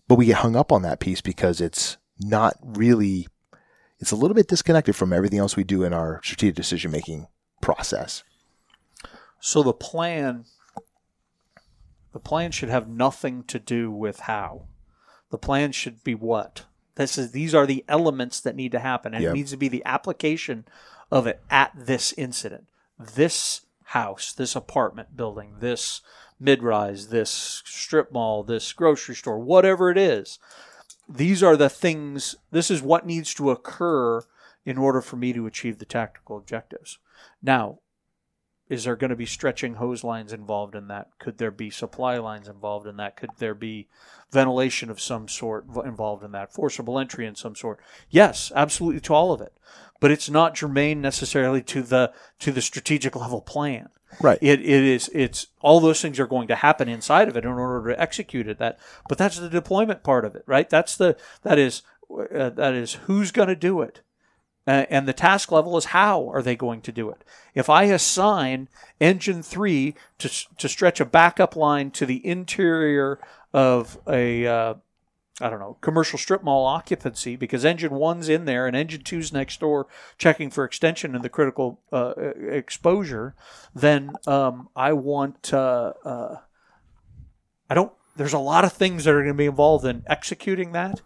but 0.08 0.16
we 0.16 0.26
get 0.26 0.38
hung 0.38 0.56
up 0.56 0.72
on 0.72 0.82
that 0.84 1.00
piece 1.00 1.22
because 1.22 1.60
it's 1.60 1.98
not 2.20 2.56
really 2.62 3.28
it's 4.00 4.12
a 4.12 4.18
little 4.18 4.36
bit 4.36 4.50
disconnected 4.50 4.98
from 4.98 5.14
everything 5.14 5.40
else 5.40 5.56
we 5.56 5.64
do 5.64 5.84
in 5.84 5.94
our 5.94 6.20
strategic 6.24 6.56
decision 6.56 6.92
making 6.92 7.28
process. 7.62 8.24
So 9.40 9.64
the 9.64 9.74
plan 9.74 10.46
the 12.12 12.20
plan 12.20 12.52
should 12.52 12.70
have 12.70 12.88
nothing 12.88 13.44
to 13.46 13.60
do 13.60 13.90
with 13.90 14.22
how. 14.22 14.68
The 15.32 15.38
plan 15.38 15.72
should 15.72 16.04
be 16.04 16.14
what? 16.14 16.66
This 16.96 17.18
is 17.18 17.32
these 17.32 17.56
are 17.56 17.66
the 17.66 17.86
elements 17.88 18.40
that 18.42 18.56
need 18.56 18.72
to 18.74 18.80
happen 18.80 19.14
and 19.14 19.24
yep. 19.24 19.32
it 19.32 19.36
needs 19.36 19.52
to 19.52 19.58
be 19.58 19.68
the 19.68 19.86
application 19.86 20.66
of 21.12 21.26
it 21.26 21.42
at 21.50 21.72
this 21.76 22.14
incident. 22.14 22.68
This 23.00 23.62
house, 23.86 24.34
this 24.34 24.56
apartment 24.56 25.16
building, 25.16 25.56
this 25.60 26.02
mid-rise, 26.40 27.08
this 27.08 27.64
strip 27.66 28.12
mall, 28.12 28.44
this 28.44 28.74
grocery 28.74 29.16
store, 29.16 29.40
whatever 29.40 29.90
it 29.90 29.98
is 29.98 30.40
these 31.08 31.44
are 31.44 31.58
the 31.58 31.70
things, 31.70 32.36
this 32.52 32.72
is 32.72 32.82
what 32.82 33.06
needs 33.06 33.34
to 33.36 33.52
occur 33.52 34.22
in 34.66 34.78
order 34.78 35.02
for 35.02 35.18
me 35.18 35.34
to 35.34 35.46
achieve 35.46 35.80
the 35.80 35.86
tactical 35.86 36.38
objectives. 36.38 37.00
Now, 37.42 37.80
is 38.74 38.86
there 38.86 38.96
going 38.96 39.12
to 39.12 39.16
be 39.16 39.28
stretching 39.28 39.76
hose 39.76 40.04
lines 40.04 40.34
involved 40.34 40.74
in 40.74 40.88
that? 40.88 41.10
Could 41.20 41.38
there 41.38 41.52
be 41.52 41.70
supply 41.70 42.18
lines 42.18 42.48
involved 42.48 42.88
in 42.88 42.98
that? 42.98 43.16
Could 43.16 43.30
there 43.38 43.54
be 43.54 43.88
ventilation 44.32 44.90
of 44.90 45.00
some 45.00 45.28
sort 45.28 45.66
involved 45.86 46.24
in 46.24 46.32
that? 46.32 46.52
Forcible 46.52 46.98
entry 46.98 47.28
in 47.28 47.36
some 47.36 47.56
sort? 47.56 47.80
Yes, 48.10 48.52
absolutely 48.56 49.00
to 49.02 49.14
all 49.14 49.32
of 49.32 49.42
it. 49.42 49.54
But 50.00 50.10
it's 50.10 50.28
not 50.28 50.56
germane 50.56 51.02
necessarily 51.02 51.62
to 51.62 51.84
the 51.84 52.14
to 52.40 52.52
the 52.52 52.64
strategic 52.64 53.16
level 53.16 53.42
plan. 53.42 53.90
Right. 54.20 54.40
It, 54.42 54.60
it 54.62 54.84
is 54.84 55.10
it's 55.14 55.48
all 55.62 55.80
those 55.80 56.02
things 56.02 56.20
are 56.20 56.28
going 56.28 56.48
to 56.48 56.56
happen 56.56 56.90
inside 56.90 57.28
of 57.28 57.38
it 57.38 57.46
in 57.46 57.52
order 57.52 57.92
to 57.92 58.02
execute 58.02 58.48
it. 58.48 58.58
That, 58.58 58.80
but 59.08 59.20
that's 59.20 59.38
the 59.38 59.50
deployment 59.50 60.04
part 60.04 60.26
of 60.26 60.36
it, 60.36 60.44
right? 60.48 60.70
That's 60.70 60.98
the 60.98 61.16
that 61.44 61.60
is 61.60 61.84
uh, 62.12 62.50
that 62.50 62.74
is 62.74 62.94
who's 63.06 63.32
going 63.32 63.50
to 63.50 63.56
do 63.56 63.82
it, 63.82 64.02
uh, 64.68 64.86
and 64.90 65.08
the 65.08 65.14
task 65.14 65.52
level 65.52 65.78
is 65.78 65.86
how 65.86 66.30
are 66.30 66.42
they 66.42 66.56
going 66.56 66.82
to 66.82 66.92
do 66.92 67.10
it. 67.10 67.24
If 67.54 67.70
I 67.70 67.84
assign 67.84 68.70
engine 69.00 69.44
three 69.44 69.96
to 70.20 70.30
to 70.58 70.70
stretch 70.70 71.00
a 71.00 71.06
backup 71.06 71.56
line 71.56 71.92
to 71.92 72.06
the 72.06 72.26
interior 72.26 73.20
of 73.54 73.98
a 74.08 74.48
uh, 74.48 74.74
I 75.42 75.50
don't 75.50 75.60
know, 75.60 75.78
commercial 75.82 76.20
strip 76.20 76.44
mall 76.44 76.66
occupancy 76.66 77.36
because 77.36 77.66
engine 77.66 77.94
one's 77.94 78.30
in 78.30 78.46
there 78.46 78.68
and 78.68 78.76
engine 78.76 79.02
two's 79.02 79.34
next 79.34 79.60
door 79.60 79.88
checking 80.20 80.52
for 80.52 80.64
extension 80.64 81.16
and 81.16 81.24
the 81.24 81.30
critical 81.30 81.82
uh, 81.92 82.14
exposure, 82.16 83.34
then 83.74 84.12
um, 84.28 84.70
I 84.76 84.94
want, 84.94 85.52
uh, 85.52 85.94
uh, 86.06 86.36
I 87.68 87.74
don't, 87.74 87.92
there's 88.16 88.34
a 88.34 88.40
lot 88.40 88.64
of 88.64 88.74
things 88.74 89.06
that 89.06 89.14
are 89.16 89.24
going 89.24 89.34
to 89.34 89.38
be 89.38 89.48
involved 89.48 89.86
in 89.86 90.04
executing 90.06 90.72
that. 90.74 91.02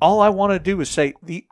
all 0.00 0.20
I 0.20 0.28
want 0.28 0.52
to 0.52 0.58
do 0.58 0.80
is 0.80 0.88
say 0.88 1.14
the 1.22 1.46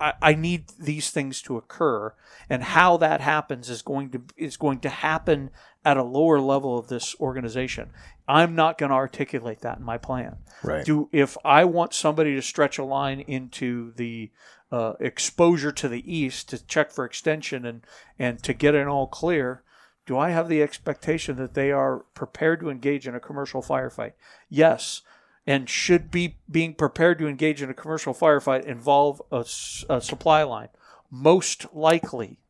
I, 0.00 0.14
I 0.22 0.34
need 0.34 0.64
these 0.78 1.10
things 1.10 1.42
to 1.42 1.56
occur, 1.56 2.14
and 2.48 2.62
how 2.62 2.96
that 2.98 3.20
happens 3.20 3.70
is 3.70 3.82
going 3.82 4.10
to 4.10 4.22
is 4.36 4.56
going 4.56 4.80
to 4.80 4.88
happen 4.88 5.50
at 5.84 5.96
a 5.96 6.02
lower 6.02 6.40
level 6.40 6.78
of 6.78 6.88
this 6.88 7.14
organization. 7.20 7.90
I'm 8.28 8.54
not 8.54 8.78
going 8.78 8.90
to 8.90 8.96
articulate 8.96 9.60
that 9.60 9.78
in 9.78 9.84
my 9.84 9.98
plan. 9.98 10.36
Right. 10.62 10.84
Do 10.84 11.08
if 11.12 11.36
I 11.44 11.64
want 11.64 11.94
somebody 11.94 12.34
to 12.34 12.42
stretch 12.42 12.78
a 12.78 12.84
line 12.84 13.20
into 13.20 13.92
the 13.96 14.30
uh, 14.72 14.94
exposure 14.98 15.72
to 15.72 15.88
the 15.88 16.12
east 16.12 16.48
to 16.48 16.66
check 16.66 16.90
for 16.90 17.04
extension 17.04 17.64
and 17.64 17.82
and 18.18 18.42
to 18.42 18.52
get 18.52 18.74
it 18.74 18.86
all 18.86 19.06
clear, 19.06 19.62
do 20.06 20.18
I 20.18 20.30
have 20.30 20.48
the 20.48 20.62
expectation 20.62 21.36
that 21.36 21.54
they 21.54 21.70
are 21.70 22.00
prepared 22.14 22.60
to 22.60 22.70
engage 22.70 23.06
in 23.06 23.14
a 23.14 23.20
commercial 23.20 23.62
firefight? 23.62 24.12
Yes. 24.48 25.02
And 25.46 25.70
should 25.70 26.10
be 26.10 26.38
being 26.50 26.74
prepared 26.74 27.18
to 27.18 27.28
engage 27.28 27.62
in 27.62 27.70
a 27.70 27.74
commercial 27.74 28.12
firefight 28.12 28.64
involve 28.64 29.22
a 29.30 29.44
supply 29.44 30.42
line? 30.42 30.68
Most 31.10 31.66
likely. 31.72 32.40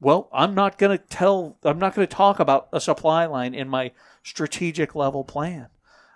Well, 0.00 0.28
I'm 0.32 0.54
not 0.54 0.78
going 0.78 0.96
to 0.96 1.04
tell, 1.04 1.58
I'm 1.62 1.78
not 1.78 1.94
going 1.94 2.08
to 2.08 2.14
talk 2.14 2.40
about 2.40 2.68
a 2.72 2.80
supply 2.80 3.26
line 3.26 3.54
in 3.54 3.68
my 3.68 3.92
strategic 4.22 4.94
level 4.94 5.24
plan. 5.24 5.68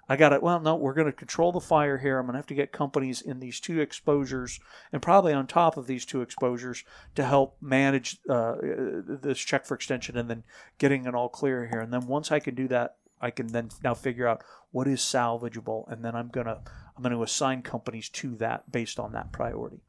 I 0.09 0.17
got 0.17 0.33
it. 0.33 0.43
Well, 0.43 0.61
no, 0.61 0.75
we're 0.75 0.95
going 0.95 1.07
to 1.07 1.13
control 1.13 1.53
the 1.53 1.61
fire 1.61 1.99
here. 1.99 2.19
I'm 2.19 2.27
going 2.27 2.35
to 2.35 2.39
have 2.39 2.47
to 2.49 2.55
get 2.55 2.73
companies 2.73 3.23
in 3.23 3.41
these 3.41 3.61
two 3.61 3.81
exposures 3.81 4.61
and 4.93 5.01
probably 5.01 5.33
on 5.33 5.47
top 5.47 5.77
of 5.77 5.87
these 5.87 6.05
two 6.05 6.21
exposures 6.21 6.85
to 7.15 7.25
help 7.25 7.57
manage 7.61 8.19
uh, 8.29 8.57
this 8.61 9.39
check 9.39 9.65
for 9.65 9.75
extension 9.75 10.17
and 10.17 10.29
then 10.29 10.45
getting 10.79 11.07
it 11.07 11.15
all 11.15 11.29
clear 11.29 11.69
here. 11.69 11.81
And 11.81 11.93
then 11.93 12.07
once 12.07 12.31
I 12.31 12.39
can 12.39 12.55
do 12.55 12.69
that, 12.69 12.97
I 13.25 13.31
can 13.31 13.47
then 13.47 13.71
now 13.83 13.95
figure 13.95 14.29
out 14.29 14.45
what 14.71 14.87
is 14.87 15.01
salvageable, 15.01 15.91
and 15.91 16.05
then 16.05 16.15
I'm 16.15 16.29
gonna 16.29 16.61
I'm 16.95 17.03
to 17.03 17.23
assign 17.23 17.63
companies 17.63 18.11
to 18.11 18.37
that 18.37 18.71
based 18.71 19.01
on 19.01 19.13
that 19.13 19.33
priority. 19.33 19.81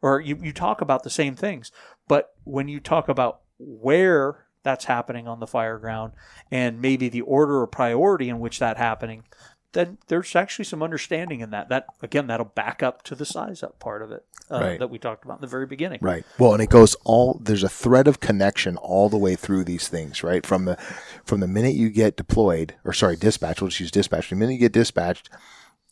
or 0.00 0.20
you, 0.20 0.36
you 0.42 0.52
talk 0.52 0.80
about 0.80 1.02
the 1.02 1.10
same 1.10 1.36
things 1.36 1.70
but 2.08 2.34
when 2.44 2.68
you 2.68 2.80
talk 2.80 3.08
about 3.08 3.40
where 3.58 4.46
that's 4.62 4.84
happening 4.86 5.26
on 5.26 5.40
the 5.40 5.46
fire 5.46 5.78
ground 5.78 6.12
and 6.50 6.80
maybe 6.80 7.08
the 7.08 7.20
order 7.22 7.60
or 7.60 7.66
priority 7.66 8.28
in 8.28 8.40
which 8.40 8.58
that 8.58 8.76
happening 8.76 9.24
then 9.72 9.98
there's 10.08 10.36
actually 10.36 10.64
some 10.64 10.82
understanding 10.82 11.40
in 11.40 11.50
that 11.50 11.68
that 11.68 11.86
again 12.02 12.26
that'll 12.26 12.46
back 12.46 12.82
up 12.82 13.02
to 13.04 13.14
the 13.14 13.24
size 13.24 13.62
up 13.62 13.78
part 13.78 14.02
of 14.02 14.10
it 14.12 14.24
uh, 14.50 14.60
Right. 14.60 14.78
that 14.78 14.90
we 14.90 14.98
talked 14.98 15.24
about 15.24 15.38
in 15.38 15.40
the 15.40 15.46
very 15.46 15.66
beginning 15.66 15.98
Right. 16.02 16.24
Well, 16.38 16.52
and 16.52 16.62
it 16.62 16.68
goes 16.70 16.94
all 17.04 17.40
there's 17.42 17.62
a 17.62 17.68
thread 17.68 18.06
of 18.06 18.20
connection 18.20 18.76
all 18.76 19.08
the 19.08 19.16
way 19.18 19.34
through 19.34 19.64
these 19.64 19.88
things, 19.88 20.22
right? 20.22 20.44
From 20.44 20.64
the 20.66 20.76
from 21.24 21.40
the 21.40 21.46
minute 21.48 21.74
you 21.74 21.88
get 21.90 22.16
deployed, 22.16 22.74
or 22.84 22.92
sorry, 22.92 23.16
dispatched, 23.16 23.60
we'll 23.60 23.68
just 23.70 23.80
use 23.80 23.90
dispatch. 23.90 24.28
The 24.30 24.36
minute 24.36 24.54
you 24.54 24.58
get 24.58 24.72
dispatched, 24.72 25.30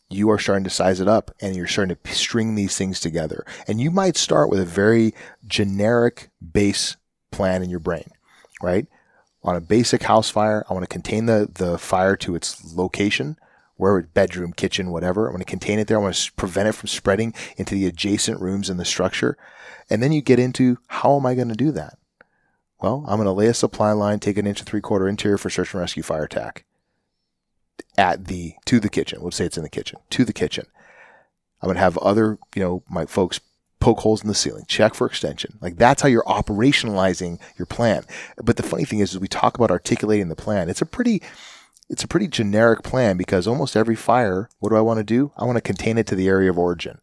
you 0.09 0.29
are 0.29 0.37
starting 0.37 0.65
to 0.65 0.69
size 0.69 0.99
it 0.99 1.07
up 1.07 1.31
and 1.41 1.55
you're 1.55 1.67
starting 1.67 1.95
to 1.95 2.13
string 2.13 2.55
these 2.55 2.77
things 2.77 2.99
together. 2.99 3.45
And 3.67 3.79
you 3.79 3.89
might 3.91 4.17
start 4.17 4.49
with 4.49 4.59
a 4.59 4.65
very 4.65 5.13
generic 5.47 6.29
base 6.51 6.97
plan 7.31 7.63
in 7.63 7.69
your 7.69 7.79
brain, 7.79 8.11
right? 8.61 8.87
On 9.43 9.55
a 9.55 9.61
basic 9.61 10.03
house 10.03 10.29
fire, 10.29 10.65
I 10.69 10.73
want 10.73 10.83
to 10.83 10.93
contain 10.93 11.25
the, 11.25 11.49
the 11.51 11.77
fire 11.77 12.15
to 12.17 12.35
its 12.35 12.75
location, 12.75 13.37
where 13.81 13.99
bedroom, 14.03 14.53
kitchen, 14.53 14.91
whatever. 14.91 15.27
I 15.27 15.31
want 15.31 15.41
to 15.41 15.45
contain 15.45 15.79
it 15.79 15.87
there. 15.87 15.97
I 15.97 16.01
want 16.01 16.13
to 16.13 16.31
prevent 16.33 16.69
it 16.69 16.73
from 16.73 16.87
spreading 16.87 17.33
into 17.57 17.73
the 17.73 17.87
adjacent 17.87 18.39
rooms 18.39 18.69
in 18.69 18.77
the 18.77 18.85
structure. 18.85 19.39
And 19.89 20.03
then 20.03 20.11
you 20.11 20.21
get 20.21 20.37
into 20.37 20.77
how 20.87 21.17
am 21.17 21.25
I 21.25 21.33
going 21.33 21.49
to 21.49 21.55
do 21.55 21.71
that? 21.71 21.97
Well, 22.79 23.03
I'm 23.07 23.17
going 23.17 23.25
to 23.25 23.31
lay 23.31 23.47
a 23.47 23.55
supply 23.55 23.91
line, 23.91 24.19
take 24.19 24.37
an 24.37 24.45
inch 24.45 24.59
and 24.59 24.69
three 24.69 24.81
quarter 24.81 25.07
interior 25.07 25.39
for 25.39 25.49
search 25.49 25.73
and 25.73 25.81
rescue 25.81 26.03
fire 26.03 26.23
attack 26.23 26.63
at 27.97 28.25
the 28.25 28.53
to 28.65 28.79
the 28.79 28.87
kitchen. 28.87 29.19
Let's 29.23 29.37
say 29.37 29.45
it's 29.45 29.57
in 29.57 29.63
the 29.63 29.69
kitchen 29.69 29.97
to 30.11 30.25
the 30.25 30.33
kitchen. 30.33 30.67
I'm 31.63 31.67
going 31.67 31.75
to 31.75 31.81
have 31.81 31.97
other, 31.97 32.37
you 32.55 32.61
know, 32.61 32.83
my 32.87 33.07
folks 33.07 33.39
poke 33.79 34.01
holes 34.01 34.21
in 34.21 34.27
the 34.27 34.35
ceiling, 34.35 34.65
check 34.67 34.93
for 34.93 35.07
extension. 35.07 35.57
Like 35.59 35.77
that's 35.77 36.03
how 36.03 36.07
you're 36.07 36.23
operationalizing 36.25 37.39
your 37.57 37.65
plan. 37.65 38.05
But 38.37 38.57
the 38.57 38.63
funny 38.63 38.85
thing 38.85 38.99
is, 38.99 39.13
is 39.13 39.19
we 39.19 39.27
talk 39.27 39.55
about 39.55 39.71
articulating 39.71 40.29
the 40.29 40.35
plan. 40.35 40.69
It's 40.69 40.83
a 40.83 40.85
pretty, 40.85 41.23
it's 41.91 42.05
a 42.05 42.07
pretty 42.07 42.29
generic 42.29 42.83
plan 42.83 43.17
because 43.17 43.45
almost 43.45 43.75
every 43.75 43.97
fire, 43.97 44.49
what 44.59 44.69
do 44.69 44.77
I 44.77 44.81
want 44.81 44.99
to 44.99 45.03
do? 45.03 45.33
I 45.37 45.43
want 45.43 45.57
to 45.57 45.61
contain 45.61 45.97
it 45.97 46.07
to 46.07 46.15
the 46.15 46.29
area 46.29 46.49
of 46.49 46.57
origin. 46.57 46.97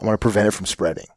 I 0.00 0.04
want 0.04 0.14
to 0.14 0.22
prevent 0.22 0.48
it 0.48 0.52
from 0.52 0.64
spreading. 0.64 1.08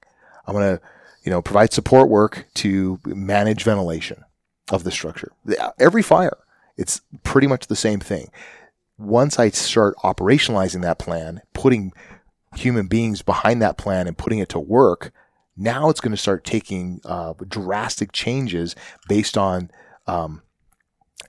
I 0.46 0.52
want 0.52 0.64
to, 0.64 0.86
you 1.24 1.32
know, 1.32 1.42
provide 1.42 1.72
support 1.72 2.10
work 2.10 2.46
to 2.56 3.00
manage 3.06 3.64
ventilation 3.64 4.26
of 4.72 4.84
the 4.84 4.92
structure. 4.92 5.32
Every 5.80 6.02
fire, 6.02 6.38
it's 6.76 7.00
pretty 7.24 7.48
much 7.48 7.68
the 7.68 7.78
same 7.78 8.02
thing. 8.02 8.30
Once 8.98 9.40
I 9.40 9.50
start 9.52 9.96
operationalizing 10.04 10.82
that 10.82 11.00
plan, 11.00 11.42
putting 11.54 11.94
human 12.58 12.88
beings 12.88 13.22
behind 13.22 13.62
that 13.62 13.78
plan 13.78 14.06
and 14.06 14.18
putting 14.18 14.40
it 14.40 14.50
to 14.50 14.60
work, 14.60 15.14
now 15.56 15.90
it's 15.90 16.02
going 16.02 16.12
to 16.12 16.18
start 16.18 16.44
taking 16.44 17.00
uh, 17.06 17.36
drastic 17.48 18.12
changes 18.12 18.76
based 19.08 19.38
on 19.38 19.72
um, 20.08 20.42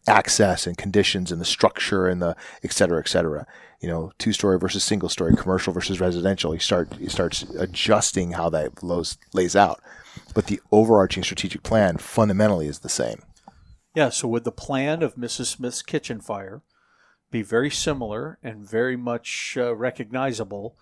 access 0.06 0.66
and 0.66 0.76
conditions 0.76 1.32
and 1.32 1.40
the 1.40 1.44
structure 1.44 2.06
and 2.06 2.20
the 2.20 2.36
et 2.62 2.72
cetera, 2.72 2.98
et 2.98 3.08
cetera. 3.08 3.46
You 3.80 3.88
know, 3.88 4.12
two 4.18 4.32
story 4.32 4.58
versus 4.58 4.82
single 4.82 5.08
story, 5.08 5.34
commercial 5.36 5.72
versus 5.72 6.00
residential. 6.00 6.54
You 6.54 6.60
start 6.60 6.98
you 6.98 7.08
starts 7.08 7.42
adjusting 7.58 8.32
how 8.32 8.50
that 8.50 8.82
lays, 8.82 9.18
lays 9.32 9.56
out, 9.56 9.80
but 10.34 10.46
the 10.46 10.60
overarching 10.72 11.22
strategic 11.22 11.62
plan 11.62 11.98
fundamentally 11.98 12.66
is 12.66 12.80
the 12.80 12.88
same. 12.88 13.22
Yeah, 13.94 14.08
so 14.08 14.26
would 14.28 14.44
the 14.44 14.52
plan 14.52 15.02
of 15.02 15.14
Mrs. 15.14 15.46
Smith's 15.46 15.82
kitchen 15.82 16.20
fire 16.20 16.62
be 17.30 17.42
very 17.42 17.70
similar 17.70 18.38
and 18.42 18.68
very 18.68 18.96
much 18.96 19.56
uh, 19.56 19.74
recognizable 19.74 20.76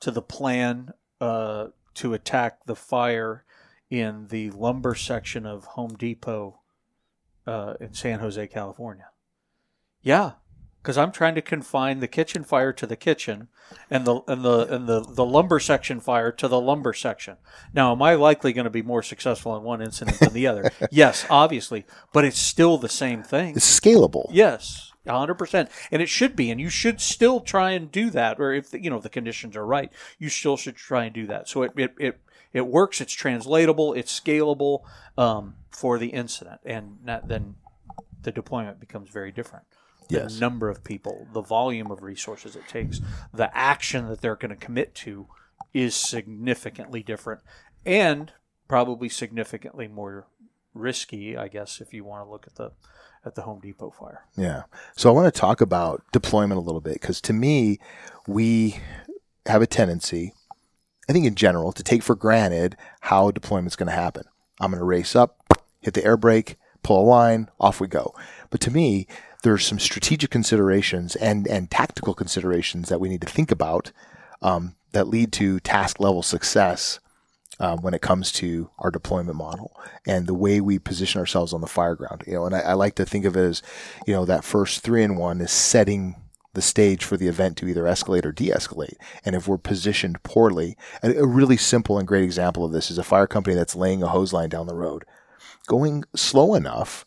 to 0.00 0.10
the 0.10 0.22
plan 0.22 0.92
uh, 1.20 1.68
to 1.94 2.14
attack 2.14 2.64
the 2.66 2.76
fire 2.76 3.44
in 3.90 4.28
the 4.28 4.50
lumber 4.50 4.94
section 4.94 5.46
of 5.46 5.64
Home 5.64 5.94
Depot 5.96 6.60
uh, 7.46 7.74
in 7.80 7.94
San 7.94 8.20
Jose, 8.20 8.46
California? 8.48 9.08
Yeah, 10.02 10.32
because 10.82 10.98
I'm 10.98 11.12
trying 11.12 11.34
to 11.34 11.42
confine 11.42 12.00
the 12.00 12.08
kitchen 12.08 12.44
fire 12.44 12.72
to 12.74 12.86
the 12.86 12.96
kitchen 12.96 13.48
and 13.90 14.04
the 14.04 14.20
and 14.28 14.44
the 14.44 14.74
and 14.74 14.86
the, 14.86 15.00
the 15.00 15.24
lumber 15.24 15.58
section 15.58 15.98
fire 15.98 16.30
to 16.32 16.46
the 16.46 16.60
lumber 16.60 16.92
section. 16.92 17.38
Now, 17.72 17.92
am 17.92 18.02
I 18.02 18.14
likely 18.14 18.52
going 18.52 18.64
to 18.64 18.70
be 18.70 18.82
more 18.82 19.02
successful 19.02 19.56
in 19.56 19.62
one 19.62 19.80
incident 19.80 20.18
than 20.18 20.34
the 20.34 20.46
other? 20.46 20.70
yes, 20.90 21.26
obviously, 21.30 21.86
but 22.12 22.26
it's 22.26 22.38
still 22.38 22.76
the 22.76 22.90
same 22.90 23.22
thing. 23.22 23.56
It's 23.56 23.80
scalable. 23.80 24.26
Yes, 24.30 24.92
hundred 25.06 25.34
percent, 25.34 25.70
and 25.90 26.00
it 26.00 26.08
should 26.08 26.34
be, 26.36 26.50
and 26.50 26.60
you 26.60 26.68
should 26.68 27.00
still 27.00 27.40
try 27.40 27.70
and 27.72 27.90
do 27.90 28.10
that, 28.10 28.40
or 28.40 28.52
if 28.52 28.70
the, 28.70 28.82
you 28.82 28.90
know 28.90 29.00
the 29.00 29.08
conditions 29.08 29.56
are 29.56 29.66
right, 29.66 29.92
you 30.18 30.28
still 30.28 30.56
should 30.56 30.76
try 30.76 31.04
and 31.04 31.14
do 31.14 31.26
that. 31.26 31.48
So 31.48 31.62
it 31.62 31.72
it 31.76 31.94
it, 31.98 32.20
it 32.52 32.66
works. 32.66 33.00
It's 33.00 33.12
translatable. 33.12 33.92
It's 33.94 34.18
scalable 34.18 34.82
um, 35.18 35.56
for 35.70 35.98
the 35.98 36.08
incident, 36.08 36.60
and 36.64 36.98
not, 37.04 37.28
then 37.28 37.56
the 38.22 38.32
deployment 38.32 38.80
becomes 38.80 39.10
very 39.10 39.32
different. 39.32 39.64
The 40.08 40.16
Yes. 40.16 40.38
number 40.40 40.68
of 40.68 40.84
people, 40.84 41.26
the 41.32 41.40
volume 41.40 41.90
of 41.90 42.02
resources 42.02 42.56
it 42.56 42.68
takes, 42.68 43.00
the 43.32 43.54
action 43.56 44.08
that 44.08 44.20
they're 44.20 44.36
going 44.36 44.50
to 44.50 44.56
commit 44.56 44.94
to 44.96 45.28
is 45.72 45.94
significantly 45.94 47.02
different, 47.02 47.40
and 47.86 48.32
probably 48.68 49.08
significantly 49.08 49.88
more 49.88 50.26
risky. 50.74 51.36
I 51.36 51.48
guess 51.48 51.80
if 51.80 51.94
you 51.94 52.04
want 52.04 52.26
to 52.26 52.30
look 52.30 52.46
at 52.46 52.56
the 52.56 52.72
at 53.24 53.34
the 53.34 53.42
Home 53.42 53.60
Depot 53.60 53.90
fire. 53.90 54.24
Yeah. 54.36 54.64
So 54.96 55.08
I 55.08 55.12
want 55.12 55.32
to 55.32 55.40
talk 55.40 55.60
about 55.60 56.02
deployment 56.12 56.58
a 56.58 56.62
little 56.62 56.80
bit 56.80 56.94
because 56.94 57.20
to 57.22 57.32
me, 57.32 57.78
we 58.26 58.80
have 59.46 59.62
a 59.62 59.66
tendency, 59.66 60.34
I 61.08 61.12
think 61.12 61.26
in 61.26 61.34
general, 61.34 61.72
to 61.72 61.82
take 61.82 62.02
for 62.02 62.14
granted 62.14 62.76
how 63.00 63.30
deployment's 63.30 63.76
going 63.76 63.88
to 63.88 63.94
happen. 63.94 64.24
I'm 64.60 64.70
going 64.70 64.78
to 64.78 64.84
race 64.84 65.16
up, 65.16 65.38
hit 65.80 65.94
the 65.94 66.04
air 66.04 66.16
brake, 66.16 66.56
pull 66.82 67.02
a 67.02 67.06
line, 67.06 67.50
off 67.58 67.80
we 67.80 67.88
go. 67.88 68.14
But 68.50 68.60
to 68.62 68.70
me, 68.70 69.06
there's 69.42 69.66
some 69.66 69.78
strategic 69.78 70.30
considerations 70.30 71.16
and, 71.16 71.46
and 71.48 71.70
tactical 71.70 72.14
considerations 72.14 72.88
that 72.88 73.00
we 73.00 73.08
need 73.08 73.20
to 73.20 73.26
think 73.26 73.50
about 73.50 73.92
um, 74.40 74.76
that 74.92 75.08
lead 75.08 75.32
to 75.32 75.60
task 75.60 76.00
level 76.00 76.22
success 76.22 77.00
um, 77.60 77.82
when 77.82 77.94
it 77.94 78.02
comes 78.02 78.32
to 78.32 78.70
our 78.78 78.90
deployment 78.90 79.36
model 79.36 79.74
and 80.06 80.26
the 80.26 80.34
way 80.34 80.60
we 80.60 80.78
position 80.78 81.20
ourselves 81.20 81.52
on 81.52 81.60
the 81.60 81.66
fire 81.66 81.94
ground. 81.94 82.24
You 82.26 82.34
know, 82.34 82.46
and 82.46 82.54
I, 82.54 82.60
I 82.60 82.72
like 82.74 82.94
to 82.96 83.06
think 83.06 83.24
of 83.24 83.36
it 83.36 83.44
as, 83.44 83.62
you 84.06 84.14
know, 84.14 84.24
that 84.24 84.44
first 84.44 84.80
three 84.80 85.02
in 85.02 85.16
one 85.16 85.40
is 85.40 85.52
setting 85.52 86.16
the 86.54 86.62
stage 86.62 87.04
for 87.04 87.16
the 87.16 87.28
event 87.28 87.56
to 87.58 87.68
either 87.68 87.82
escalate 87.82 88.24
or 88.24 88.32
de-escalate. 88.32 88.94
And 89.24 89.34
if 89.34 89.48
we're 89.48 89.58
positioned 89.58 90.22
poorly, 90.22 90.76
a, 91.02 91.14
a 91.16 91.26
really 91.26 91.56
simple 91.56 91.98
and 91.98 92.06
great 92.06 92.24
example 92.24 92.64
of 92.64 92.72
this 92.72 92.90
is 92.90 92.98
a 92.98 93.04
fire 93.04 93.26
company 93.26 93.56
that's 93.56 93.76
laying 93.76 94.02
a 94.02 94.08
hose 94.08 94.32
line 94.32 94.48
down 94.48 94.66
the 94.66 94.74
road, 94.74 95.04
going 95.66 96.04
slow 96.14 96.54
enough 96.54 97.06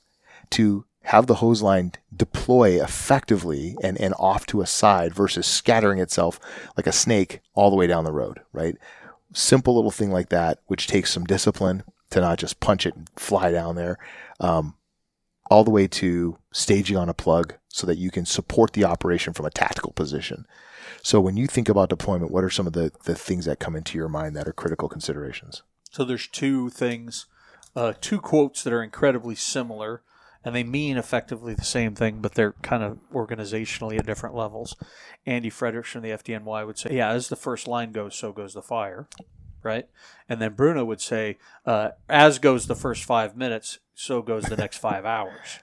to 0.51 0.85
have 1.03 1.27
the 1.27 1.35
hose 1.35 1.61
line 1.61 1.93
deploy 2.13 2.83
effectively 2.83 3.77
and, 3.81 3.97
and 4.01 4.13
off 4.19 4.45
to 4.45 4.59
a 4.59 4.65
side 4.65 5.15
versus 5.15 5.47
scattering 5.47 5.99
itself 5.99 6.37
like 6.75 6.85
a 6.85 6.91
snake 6.91 7.39
all 7.53 7.69
the 7.69 7.77
way 7.77 7.87
down 7.87 8.03
the 8.03 8.11
road, 8.11 8.41
right? 8.51 8.75
Simple 9.33 9.75
little 9.75 9.91
thing 9.91 10.11
like 10.11 10.29
that, 10.29 10.59
which 10.67 10.87
takes 10.87 11.11
some 11.11 11.25
discipline 11.25 11.83
to 12.09 12.21
not 12.21 12.39
just 12.39 12.59
punch 12.59 12.85
it 12.85 12.95
and 12.95 13.09
fly 13.15 13.51
down 13.51 13.75
there, 13.75 13.97
um, 14.39 14.75
all 15.49 15.63
the 15.63 15.71
way 15.71 15.87
to 15.87 16.37
staging 16.51 16.97
on 16.97 17.09
a 17.09 17.13
plug 17.13 17.55
so 17.67 17.85
that 17.85 17.97
you 17.97 18.09
can 18.09 18.25
support 18.25 18.73
the 18.73 18.85
operation 18.85 19.33
from 19.33 19.45
a 19.45 19.51
tactical 19.51 19.91
position. 19.91 20.45
So 21.03 21.19
when 21.21 21.37
you 21.37 21.47
think 21.47 21.69
about 21.69 21.89
deployment, 21.89 22.31
what 22.31 22.43
are 22.43 22.49
some 22.49 22.67
of 22.67 22.73
the, 22.73 22.91
the 23.03 23.15
things 23.15 23.45
that 23.45 23.59
come 23.59 23.75
into 23.75 23.97
your 23.97 24.09
mind 24.09 24.35
that 24.35 24.47
are 24.47 24.53
critical 24.53 24.89
considerations? 24.89 25.61
So 25.91 26.03
there's 26.03 26.27
two 26.27 26.69
things, 26.69 27.25
uh, 27.75 27.93
two 27.99 28.19
quotes 28.19 28.63
that 28.63 28.73
are 28.73 28.83
incredibly 28.83 29.35
similar, 29.35 30.01
and 30.47 30.55
they 30.55 30.63
mean 30.63 30.95
effectively 30.95 31.53
the 31.53 31.65
same 31.65 31.93
thing, 31.93 32.21
but 32.21 32.35
they're 32.35 32.53
kind 32.61 32.81
of 32.81 32.97
organizationally 33.13 33.99
at 33.99 34.05
different 34.05 34.33
levels. 34.33 34.77
Andy 35.25 35.49
Fredericks 35.49 35.91
from 35.91 36.03
the 36.03 36.11
FDNY 36.11 36.65
would 36.65 36.77
say, 36.77 36.91
"Yeah, 36.93 37.09
as 37.09 37.27
the 37.27 37.35
first 37.35 37.67
line 37.67 37.91
goes, 37.91 38.15
so 38.15 38.31
goes 38.31 38.53
the 38.53 38.61
fire." 38.61 39.09
Right, 39.61 39.89
and 40.29 40.41
then 40.41 40.53
Bruno 40.53 40.85
would 40.85 41.01
say, 41.01 41.37
uh, 41.65 41.89
"As 42.07 42.39
goes 42.39 42.67
the 42.67 42.77
first 42.77 43.03
five 43.03 43.35
minutes, 43.35 43.79
so 43.93 44.21
goes 44.21 44.45
the 44.45 44.55
next 44.55 44.77
five 44.77 45.03
hours." 45.17 45.59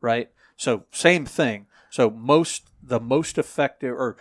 Right, 0.00 0.30
so 0.56 0.84
same 0.92 1.26
thing. 1.26 1.66
So 1.90 2.08
most 2.08 2.70
the 2.80 3.00
most 3.00 3.36
effective 3.36 3.96
or 3.96 4.16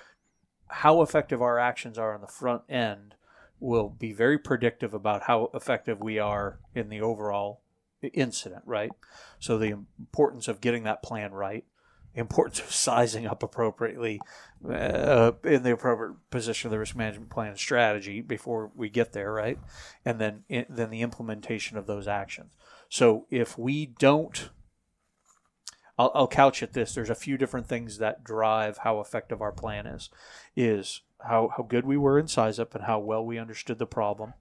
how 0.70 1.04
effective 1.04 1.40
our 1.40 1.60
actions 1.60 2.00
are 2.00 2.16
on 2.16 2.22
the 2.22 2.28
front 2.28 2.64
end 2.68 3.14
will 3.60 3.90
be 3.90 4.12
very 4.12 4.40
predictive 4.40 4.96
about 4.96 5.24
how 5.24 5.52
effective 5.54 6.00
we 6.00 6.18
are 6.18 6.58
in 6.74 6.90
the 6.90 7.00
overall 7.00 7.62
incident, 8.08 8.64
right? 8.66 8.92
So 9.40 9.58
the 9.58 9.72
importance 10.00 10.48
of 10.48 10.62
getting 10.62 10.84
that 10.84 11.04
plan 11.04 11.32
right, 11.32 11.66
importance 12.16 12.60
of 12.60 12.72
sizing 12.72 13.26
up 13.26 13.44
appropriately 13.44 14.20
uh, 14.68 15.32
in 15.44 15.64
the 15.64 15.72
appropriate 15.72 16.16
position 16.30 16.68
of 16.68 16.72
the 16.72 16.80
risk 16.80 16.96
management 16.96 17.30
plan 17.30 17.56
strategy 17.56 18.22
before 18.22 18.72
we 18.76 18.90
get 18.90 19.14
there, 19.14 19.32
right? 19.32 19.60
And 20.06 20.20
then 20.20 20.44
then 20.70 20.90
the 20.90 21.02
implementation 21.02 21.78
of 21.78 21.88
those 21.88 22.08
actions. 22.08 22.52
So 22.90 23.26
if 23.30 23.58
we 23.58 23.86
don't 23.86 24.50
I'll, 26.00 26.12
I'll 26.16 26.28
couch 26.28 26.64
it 26.64 26.74
this: 26.74 26.96
there's 26.96 27.10
a 27.10 27.16
few 27.16 27.38
different 27.38 27.68
things 27.68 27.98
that 27.98 28.24
drive 28.24 28.80
how 28.80 29.02
effective 29.02 29.42
our 29.42 29.52
plan 29.52 29.86
is. 29.86 30.10
Is 30.56 31.02
how 31.28 31.52
how 31.56 31.64
good 31.64 31.86
we 31.86 31.98
were 31.98 32.18
in 32.18 32.30
size 32.30 32.58
up 32.58 32.74
and 32.74 32.86
how 32.86 33.00
well 33.00 33.24
we 33.24 33.38
understood 33.38 33.78
the 33.78 33.86
problem, 33.86 34.34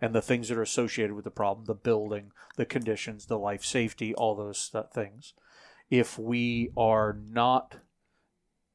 and 0.00 0.14
the 0.14 0.22
things 0.22 0.48
that 0.48 0.58
are 0.58 0.62
associated 0.62 1.14
with 1.14 1.24
the 1.24 1.30
problem, 1.30 1.66
the 1.66 1.74
building, 1.74 2.32
the 2.56 2.66
conditions, 2.66 3.26
the 3.26 3.38
life 3.38 3.64
safety, 3.64 4.14
all 4.14 4.34
those 4.34 4.70
things. 4.92 5.34
If 5.90 6.18
we 6.18 6.70
are 6.76 7.16
not, 7.30 7.76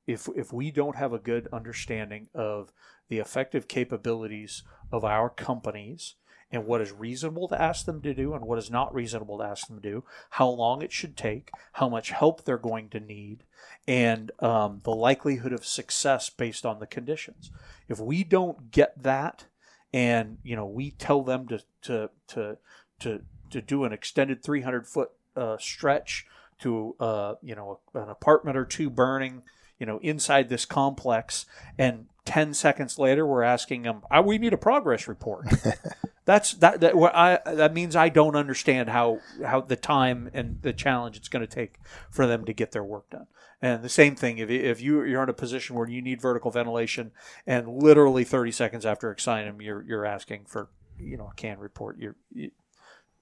if 0.07 0.29
if 0.35 0.53
we 0.53 0.71
don't 0.71 0.95
have 0.95 1.13
a 1.13 1.19
good 1.19 1.47
understanding 1.51 2.27
of 2.33 2.71
the 3.09 3.19
effective 3.19 3.67
capabilities 3.67 4.63
of 4.91 5.03
our 5.03 5.29
companies 5.29 6.15
and 6.51 6.65
what 6.65 6.81
is 6.81 6.91
reasonable 6.91 7.47
to 7.47 7.61
ask 7.61 7.85
them 7.85 8.01
to 8.01 8.13
do 8.13 8.33
and 8.33 8.45
what 8.45 8.57
is 8.57 8.69
not 8.69 8.93
reasonable 8.93 9.37
to 9.37 9.43
ask 9.43 9.67
them 9.67 9.81
to 9.81 9.89
do, 9.89 10.03
how 10.31 10.47
long 10.47 10.81
it 10.81 10.91
should 10.91 11.15
take, 11.15 11.49
how 11.73 11.87
much 11.87 12.09
help 12.11 12.43
they're 12.43 12.57
going 12.57 12.89
to 12.89 12.99
need, 12.99 13.43
and 13.87 14.31
um, 14.39 14.79
the 14.83 14.91
likelihood 14.91 15.53
of 15.53 15.65
success 15.65 16.29
based 16.29 16.65
on 16.65 16.79
the 16.79 16.87
conditions. 16.87 17.51
If 17.87 17.99
we 17.99 18.23
don't 18.23 18.71
get 18.71 19.01
that, 19.01 19.45
and 19.93 20.37
you 20.43 20.55
know 20.55 20.65
we 20.65 20.91
tell 20.91 21.23
them 21.23 21.47
to 21.47 21.59
to 21.81 22.09
to 22.27 22.57
to, 22.99 23.21
to 23.49 23.61
do 23.61 23.83
an 23.83 23.91
extended 23.91 24.43
300 24.43 24.87
foot 24.87 25.09
uh, 25.35 25.57
stretch 25.59 26.25
to 26.59 26.95
uh, 26.99 27.35
you 27.41 27.55
know 27.55 27.79
an 27.93 28.09
apartment 28.09 28.57
or 28.57 28.65
two 28.65 28.89
burning 28.89 29.41
you 29.81 29.85
know 29.87 29.97
inside 29.99 30.47
this 30.47 30.63
complex. 30.63 31.45
And 31.77 32.05
10 32.25 32.53
seconds 32.53 32.99
later 32.99 33.25
we're 33.25 33.43
asking 33.43 33.81
them 33.81 34.01
"Ah, 34.11 34.21
we 34.21 34.37
need 34.37 34.53
a 34.53 34.57
progress 34.57 35.07
report 35.07 35.47
that's 36.25 36.53
that 36.55 36.79
that 36.81 36.95
I 36.95 37.39
that 37.51 37.73
means 37.73 37.95
I 37.95 38.09
don't 38.09 38.35
understand 38.35 38.89
how 38.89 39.19
how 39.43 39.61
the 39.61 39.75
time 39.75 40.29
and 40.33 40.61
the 40.61 40.73
challenge 40.73 41.17
it's 41.17 41.27
going 41.27 41.45
to 41.45 41.53
take 41.53 41.75
for 42.09 42.27
them 42.27 42.45
to 42.45 42.53
get 42.53 42.71
their 42.71 42.83
work 42.83 43.09
done. 43.09 43.27
And 43.61 43.83
the 43.83 43.89
same 43.89 44.15
thing 44.15 44.37
if 44.37 44.49
if 44.49 44.81
you 44.81 45.03
you're 45.03 45.23
in 45.23 45.29
a 45.29 45.33
position 45.33 45.75
where 45.75 45.89
you 45.89 46.01
need 46.01 46.21
vertical 46.21 46.51
ventilation 46.51 47.11
and 47.47 47.67
literally 47.67 48.23
30 48.23 48.51
seconds 48.51 48.85
after 48.85 49.11
assigning 49.11 49.47
them 49.47 49.61
you're 49.61 49.81
you're 49.81 50.05
asking 50.05 50.45
for 50.45 50.69
you 50.99 51.17
know 51.17 51.29
a 51.31 51.35
can 51.35 51.59
report 51.59 51.97
you're 51.97 52.15
you, 52.31 52.51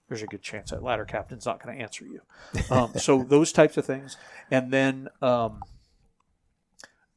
there's 0.10 0.24
a 0.24 0.28
good 0.28 0.42
chance 0.42 0.72
that 0.72 0.84
ladder 0.84 1.06
captain's 1.06 1.46
not 1.46 1.64
going 1.64 1.78
to 1.78 1.82
answer 1.82 2.04
you. 2.04 2.22
Um, 2.70 2.94
so 2.98 3.24
those 3.28 3.52
types 3.52 3.78
of 3.78 3.86
things, 3.86 4.18
and 4.50 4.74
then 4.74 5.08
um, 5.22 5.62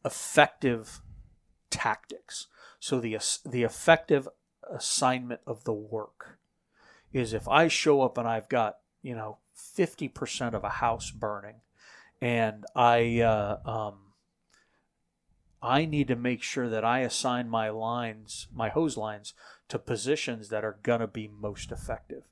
effective 0.05 1.01
tactics. 1.72 2.46
So 2.78 3.00
the 3.00 3.18
the 3.44 3.64
effective 3.64 4.28
assignment 4.70 5.40
of 5.46 5.64
the 5.64 5.72
work 5.72 6.38
is 7.12 7.32
if 7.32 7.48
I 7.48 7.68
show 7.68 8.02
up 8.02 8.16
and 8.16 8.28
I've 8.28 8.48
got 8.48 8.78
you 9.02 9.16
know 9.16 9.38
fifty 9.54 10.08
percent 10.08 10.54
of 10.54 10.62
a 10.62 10.68
house 10.68 11.11
burning, 11.11 11.62
and 12.20 12.64
I 12.76 13.20
uh, 13.20 13.58
um, 13.68 13.98
I 15.62 15.85
need 15.85 16.08
to 16.08 16.16
make 16.16 16.42
sure 16.42 16.68
that 16.68 16.85
I 16.85 17.00
assign 17.00 17.48
my 17.48 17.70
lines, 17.70 18.48
my 18.52 18.68
hose 18.68 18.96
lines, 18.96 19.35
to 19.68 19.78
positions 19.78 20.48
that 20.50 20.64
are 20.64 20.78
gonna 20.82 21.08
be 21.08 21.28
most 21.28 21.72
effective. 21.72 22.24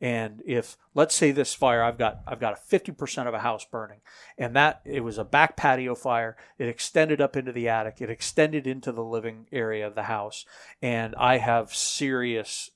And 0.00 0.42
if 0.44 0.76
let's 0.94 1.14
say 1.14 1.30
this 1.30 1.54
fire, 1.54 1.82
I've 1.82 1.98
got 1.98 2.20
I've 2.26 2.40
got 2.40 2.52
a 2.52 2.56
fifty 2.56 2.92
percent 2.92 3.28
of 3.28 3.34
a 3.34 3.40
house 3.40 3.64
burning, 3.64 4.00
and 4.36 4.54
that 4.56 4.80
it 4.84 5.00
was 5.00 5.18
a 5.18 5.24
back 5.24 5.56
patio 5.56 5.94
fire. 5.94 6.36
It 6.58 6.68
extended 6.68 7.20
up 7.20 7.36
into 7.36 7.52
the 7.52 7.68
attic. 7.68 8.00
It 8.00 8.10
extended 8.10 8.66
into 8.66 8.92
the 8.92 9.04
living 9.04 9.46
area 9.52 9.86
of 9.86 9.94
the 9.94 10.04
house, 10.04 10.44
and 10.82 11.14
I 11.16 11.38
have 11.38 11.74
serious 11.74 12.70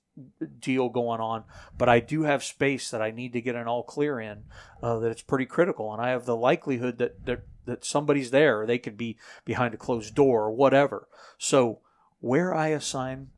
deal 0.60 0.88
going 0.88 1.20
on, 1.20 1.44
but 1.76 1.88
I 1.88 2.00
do 2.00 2.22
have 2.22 2.42
space 2.42 2.90
that 2.90 3.02
I 3.02 3.10
need 3.10 3.32
to 3.34 3.40
get 3.40 3.54
an 3.54 3.68
all 3.68 3.84
clear 3.84 4.18
in. 4.20 4.44
Uh, 4.82 4.98
that 4.98 5.10
it's 5.10 5.22
pretty 5.22 5.46
critical, 5.46 5.92
and 5.92 6.02
I 6.02 6.10
have 6.10 6.24
the 6.24 6.36
likelihood 6.36 6.98
that 6.98 7.24
that 7.26 7.42
that 7.66 7.84
somebody's 7.84 8.30
there. 8.30 8.66
They 8.66 8.78
could 8.78 8.96
be 8.96 9.18
behind 9.44 9.74
a 9.74 9.78
closed 9.78 10.14
door 10.14 10.44
or 10.44 10.50
whatever. 10.52 11.08
So 11.36 11.80
where 12.20 12.54
I 12.54 12.68
assign 12.68 13.28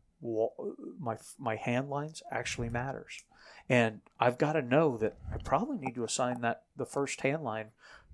my 0.99 1.17
my 1.39 1.57
hand 1.57 1.89
lines 1.89 2.23
actually 2.31 2.69
matters 2.69 3.25
and 3.71 4.01
I've 4.19 4.37
got 4.37 4.55
to 4.55 4.63
know 4.63 4.97
that 4.97 5.17
I 5.33 5.37
probably 5.39 5.79
need 5.79 5.95
to 5.95 6.05
assign 6.05 6.41
that 6.41 6.65
the 6.77 6.85
first 6.85 7.21
hand 7.21 7.45
line 7.45 7.69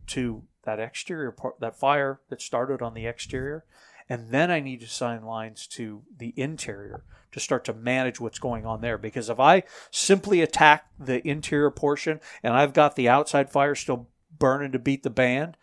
to 0.09 0.43
that 0.65 0.79
exterior 0.79 1.33
part, 1.33 1.59
that 1.61 1.79
fire 1.79 2.21
that 2.29 2.43
started 2.43 2.83
on 2.83 2.93
the 2.93 3.07
exterior, 3.07 3.65
and 4.09 4.31
then 4.31 4.51
I 4.51 4.61
need 4.61 4.81
to 4.81 4.87
assign 4.87 5.25
lines 5.25 5.67
to 5.69 6.03
the 6.17 6.35
interior 6.37 7.03
to 7.33 7.41
start 7.41 7.65
to 7.65 7.73
manage 7.73 8.21
what's 8.21 8.39
going 8.39 8.67
on 8.67 8.83
there. 8.83 8.99
Because 8.99 9.31
if 9.31 9.41
I 9.41 9.63
simply 9.91 10.43
attack 10.43 10.87
the 11.01 11.27
interior 11.27 11.71
portion 11.71 12.21
and 12.43 12.53
I've 12.53 12.75
got 12.75 12.95
the 12.95 13.09
outside 13.09 13.51
fire 13.51 13.75
still 13.75 14.09
burning 14.39 14.73
to 14.73 14.79
beat 14.79 15.03
the 15.03 15.11
band, 15.11 15.57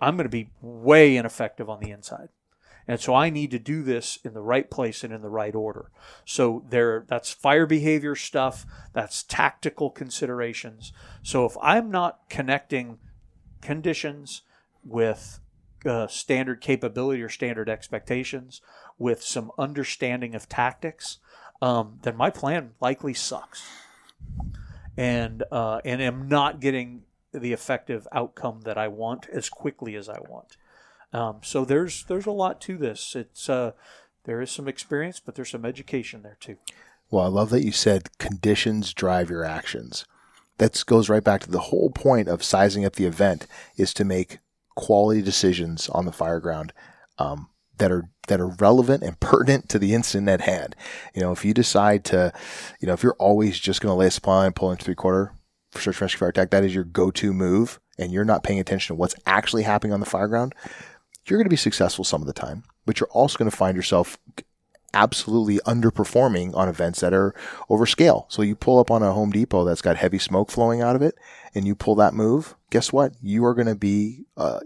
I'm 0.00 0.16
going 0.16 0.24
to 0.24 0.30
be 0.30 0.50
way 0.60 1.16
ineffective 1.16 1.68
on 1.68 1.80
the 1.80 1.90
inside. 1.90 2.28
And 2.88 3.00
so 3.00 3.14
I 3.14 3.30
need 3.30 3.50
to 3.52 3.58
do 3.58 3.82
this 3.82 4.18
in 4.24 4.34
the 4.34 4.42
right 4.42 4.70
place 4.70 5.04
and 5.04 5.12
in 5.12 5.22
the 5.22 5.28
right 5.28 5.54
order. 5.54 5.90
So 6.24 6.64
there 6.68 7.04
that's 7.06 7.32
fire 7.32 7.66
behavior 7.66 8.14
stuff, 8.16 8.66
that's 8.92 9.22
tactical 9.22 9.90
considerations. 9.90 10.92
So 11.22 11.44
if 11.44 11.56
I'm 11.62 11.90
not 11.90 12.28
connecting 12.28 12.98
conditions 13.60 14.42
with 14.84 15.40
uh, 15.86 16.06
standard 16.06 16.60
capability 16.60 17.22
or 17.22 17.28
standard 17.28 17.68
expectations 17.68 18.60
with 18.98 19.22
some 19.22 19.50
understanding 19.58 20.34
of 20.34 20.48
tactics, 20.48 21.18
um, 21.60 21.98
then 22.02 22.16
my 22.16 22.30
plan 22.30 22.72
likely 22.80 23.14
sucks. 23.14 23.64
And 24.96 25.42
uh, 25.50 25.80
and 25.84 26.02
am 26.02 26.28
not 26.28 26.60
getting 26.60 27.04
the 27.32 27.52
effective 27.52 28.06
outcome 28.12 28.60
that 28.64 28.76
I 28.76 28.88
want 28.88 29.26
as 29.32 29.48
quickly 29.48 29.94
as 29.94 30.08
I 30.08 30.18
want. 30.20 30.56
Um, 31.12 31.40
so 31.42 31.64
there's 31.64 32.04
there's 32.04 32.26
a 32.26 32.32
lot 32.32 32.60
to 32.62 32.76
this. 32.76 33.14
It's 33.14 33.48
uh, 33.48 33.72
there 34.24 34.40
is 34.40 34.50
some 34.50 34.68
experience, 34.68 35.20
but 35.20 35.34
there's 35.34 35.50
some 35.50 35.64
education 35.64 36.22
there 36.22 36.38
too. 36.40 36.56
Well, 37.10 37.24
I 37.24 37.28
love 37.28 37.50
that 37.50 37.64
you 37.64 37.72
said 37.72 38.16
conditions 38.18 38.94
drive 38.94 39.28
your 39.28 39.44
actions. 39.44 40.06
That 40.58 40.82
goes 40.86 41.08
right 41.08 41.24
back 41.24 41.42
to 41.42 41.50
the 41.50 41.60
whole 41.60 41.90
point 41.90 42.28
of 42.28 42.42
sizing 42.42 42.84
up 42.84 42.94
the 42.94 43.04
event 43.04 43.46
is 43.76 43.92
to 43.94 44.04
make 44.04 44.38
quality 44.74 45.20
decisions 45.20 45.88
on 45.90 46.06
the 46.06 46.12
fire 46.12 46.40
ground 46.40 46.72
um, 47.18 47.48
that 47.78 47.92
are 47.92 48.08
that 48.28 48.40
are 48.40 48.48
relevant 48.48 49.02
and 49.02 49.20
pertinent 49.20 49.68
to 49.68 49.78
the 49.78 49.94
incident 49.94 50.28
at 50.28 50.42
hand. 50.42 50.74
You 51.14 51.20
know, 51.20 51.32
if 51.32 51.44
you 51.44 51.52
decide 51.52 52.04
to, 52.06 52.32
you 52.80 52.86
know, 52.86 52.94
if 52.94 53.02
you're 53.02 53.16
always 53.18 53.58
just 53.58 53.80
going 53.80 53.92
to 53.92 53.96
lay 53.96 54.06
a 54.06 54.10
supply 54.10 54.46
and 54.46 54.56
pull 54.56 54.70
into 54.70 54.84
three 54.84 54.94
quarter 54.94 55.34
for 55.70 55.80
search 55.80 55.96
and 55.96 56.02
rescue 56.02 56.18
fire 56.18 56.28
attack, 56.30 56.50
that 56.50 56.64
is 56.64 56.74
your 56.74 56.84
go-to 56.84 57.32
move, 57.32 57.80
and 57.98 58.12
you're 58.12 58.24
not 58.24 58.42
paying 58.42 58.60
attention 58.60 58.94
to 58.94 58.98
what's 58.98 59.14
actually 59.26 59.64
happening 59.64 59.92
on 59.92 60.00
the 60.00 60.06
fire 60.06 60.28
ground 60.28 60.54
you're 61.26 61.38
going 61.38 61.46
to 61.46 61.50
be 61.50 61.56
successful 61.56 62.04
some 62.04 62.20
of 62.20 62.26
the 62.26 62.32
time, 62.32 62.64
but 62.86 63.00
you're 63.00 63.08
also 63.10 63.38
going 63.38 63.50
to 63.50 63.56
find 63.56 63.76
yourself 63.76 64.18
absolutely 64.94 65.58
underperforming 65.60 66.54
on 66.54 66.68
events 66.68 67.00
that 67.00 67.14
are 67.14 67.34
over 67.68 67.86
scale. 67.86 68.26
So 68.28 68.42
you 68.42 68.54
pull 68.54 68.78
up 68.78 68.90
on 68.90 69.02
a 69.02 69.12
Home 69.12 69.30
Depot 69.30 69.64
that's 69.64 69.82
got 69.82 69.96
heavy 69.96 70.18
smoke 70.18 70.50
flowing 70.50 70.82
out 70.82 70.96
of 70.96 71.02
it 71.02 71.14
and 71.54 71.66
you 71.66 71.74
pull 71.74 71.94
that 71.96 72.14
move, 72.14 72.54
guess 72.70 72.92
what? 72.92 73.14
You 73.22 73.44
are 73.44 73.54
going 73.54 73.68
to 73.68 73.74
be 73.74 74.24
uh, 74.36 74.60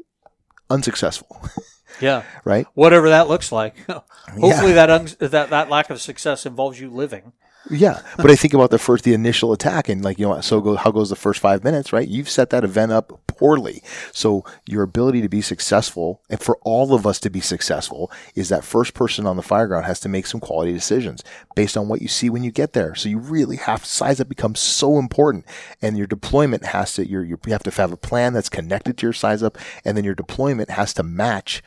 unsuccessful. 0.70 1.40
Yeah. 2.00 2.24
right? 2.44 2.66
Whatever 2.74 3.08
that 3.08 3.28
looks 3.28 3.50
like. 3.50 3.78
Hopefully 3.88 4.74
yeah. 4.74 4.86
that, 4.86 4.90
un- 4.90 5.08
that 5.30 5.48
that 5.48 5.70
lack 5.70 5.88
of 5.88 5.98
success 6.00 6.44
involves 6.44 6.78
you 6.78 6.90
living. 6.90 7.32
Yeah, 7.70 8.00
but 8.16 8.30
I 8.30 8.36
think 8.36 8.54
about 8.54 8.70
the 8.70 8.78
first, 8.78 9.04
the 9.04 9.14
initial 9.14 9.52
attack, 9.52 9.88
and 9.88 10.04
like 10.04 10.18
you 10.18 10.26
know, 10.26 10.40
so 10.40 10.60
go, 10.60 10.76
how 10.76 10.92
goes 10.92 11.10
the 11.10 11.16
first 11.16 11.40
five 11.40 11.64
minutes, 11.64 11.92
right? 11.92 12.06
You've 12.06 12.28
set 12.28 12.50
that 12.50 12.62
event 12.62 12.92
up 12.92 13.20
poorly, 13.26 13.82
so 14.12 14.44
your 14.66 14.82
ability 14.82 15.20
to 15.22 15.28
be 15.28 15.40
successful, 15.40 16.22
and 16.30 16.40
for 16.40 16.58
all 16.62 16.94
of 16.94 17.06
us 17.06 17.18
to 17.20 17.30
be 17.30 17.40
successful, 17.40 18.10
is 18.34 18.48
that 18.50 18.64
first 18.64 18.94
person 18.94 19.26
on 19.26 19.36
the 19.36 19.42
fireground 19.42 19.84
has 19.84 19.98
to 20.00 20.08
make 20.08 20.26
some 20.26 20.40
quality 20.40 20.72
decisions 20.72 21.24
based 21.56 21.76
on 21.76 21.88
what 21.88 22.02
you 22.02 22.08
see 22.08 22.30
when 22.30 22.44
you 22.44 22.52
get 22.52 22.72
there. 22.72 22.94
So 22.94 23.08
you 23.08 23.18
really 23.18 23.56
have 23.56 23.84
size 23.84 24.20
up 24.20 24.28
becomes 24.28 24.60
so 24.60 24.98
important, 24.98 25.44
and 25.82 25.98
your 25.98 26.06
deployment 26.06 26.66
has 26.66 26.94
to 26.94 27.08
you 27.08 27.22
you 27.22 27.38
have 27.48 27.64
to 27.64 27.70
have 27.70 27.92
a 27.92 27.96
plan 27.96 28.32
that's 28.32 28.48
connected 28.48 28.96
to 28.98 29.06
your 29.06 29.12
size 29.12 29.42
up, 29.42 29.58
and 29.84 29.96
then 29.96 30.04
your 30.04 30.14
deployment 30.14 30.70
has 30.70 30.94
to 30.94 31.02
match 31.02 31.62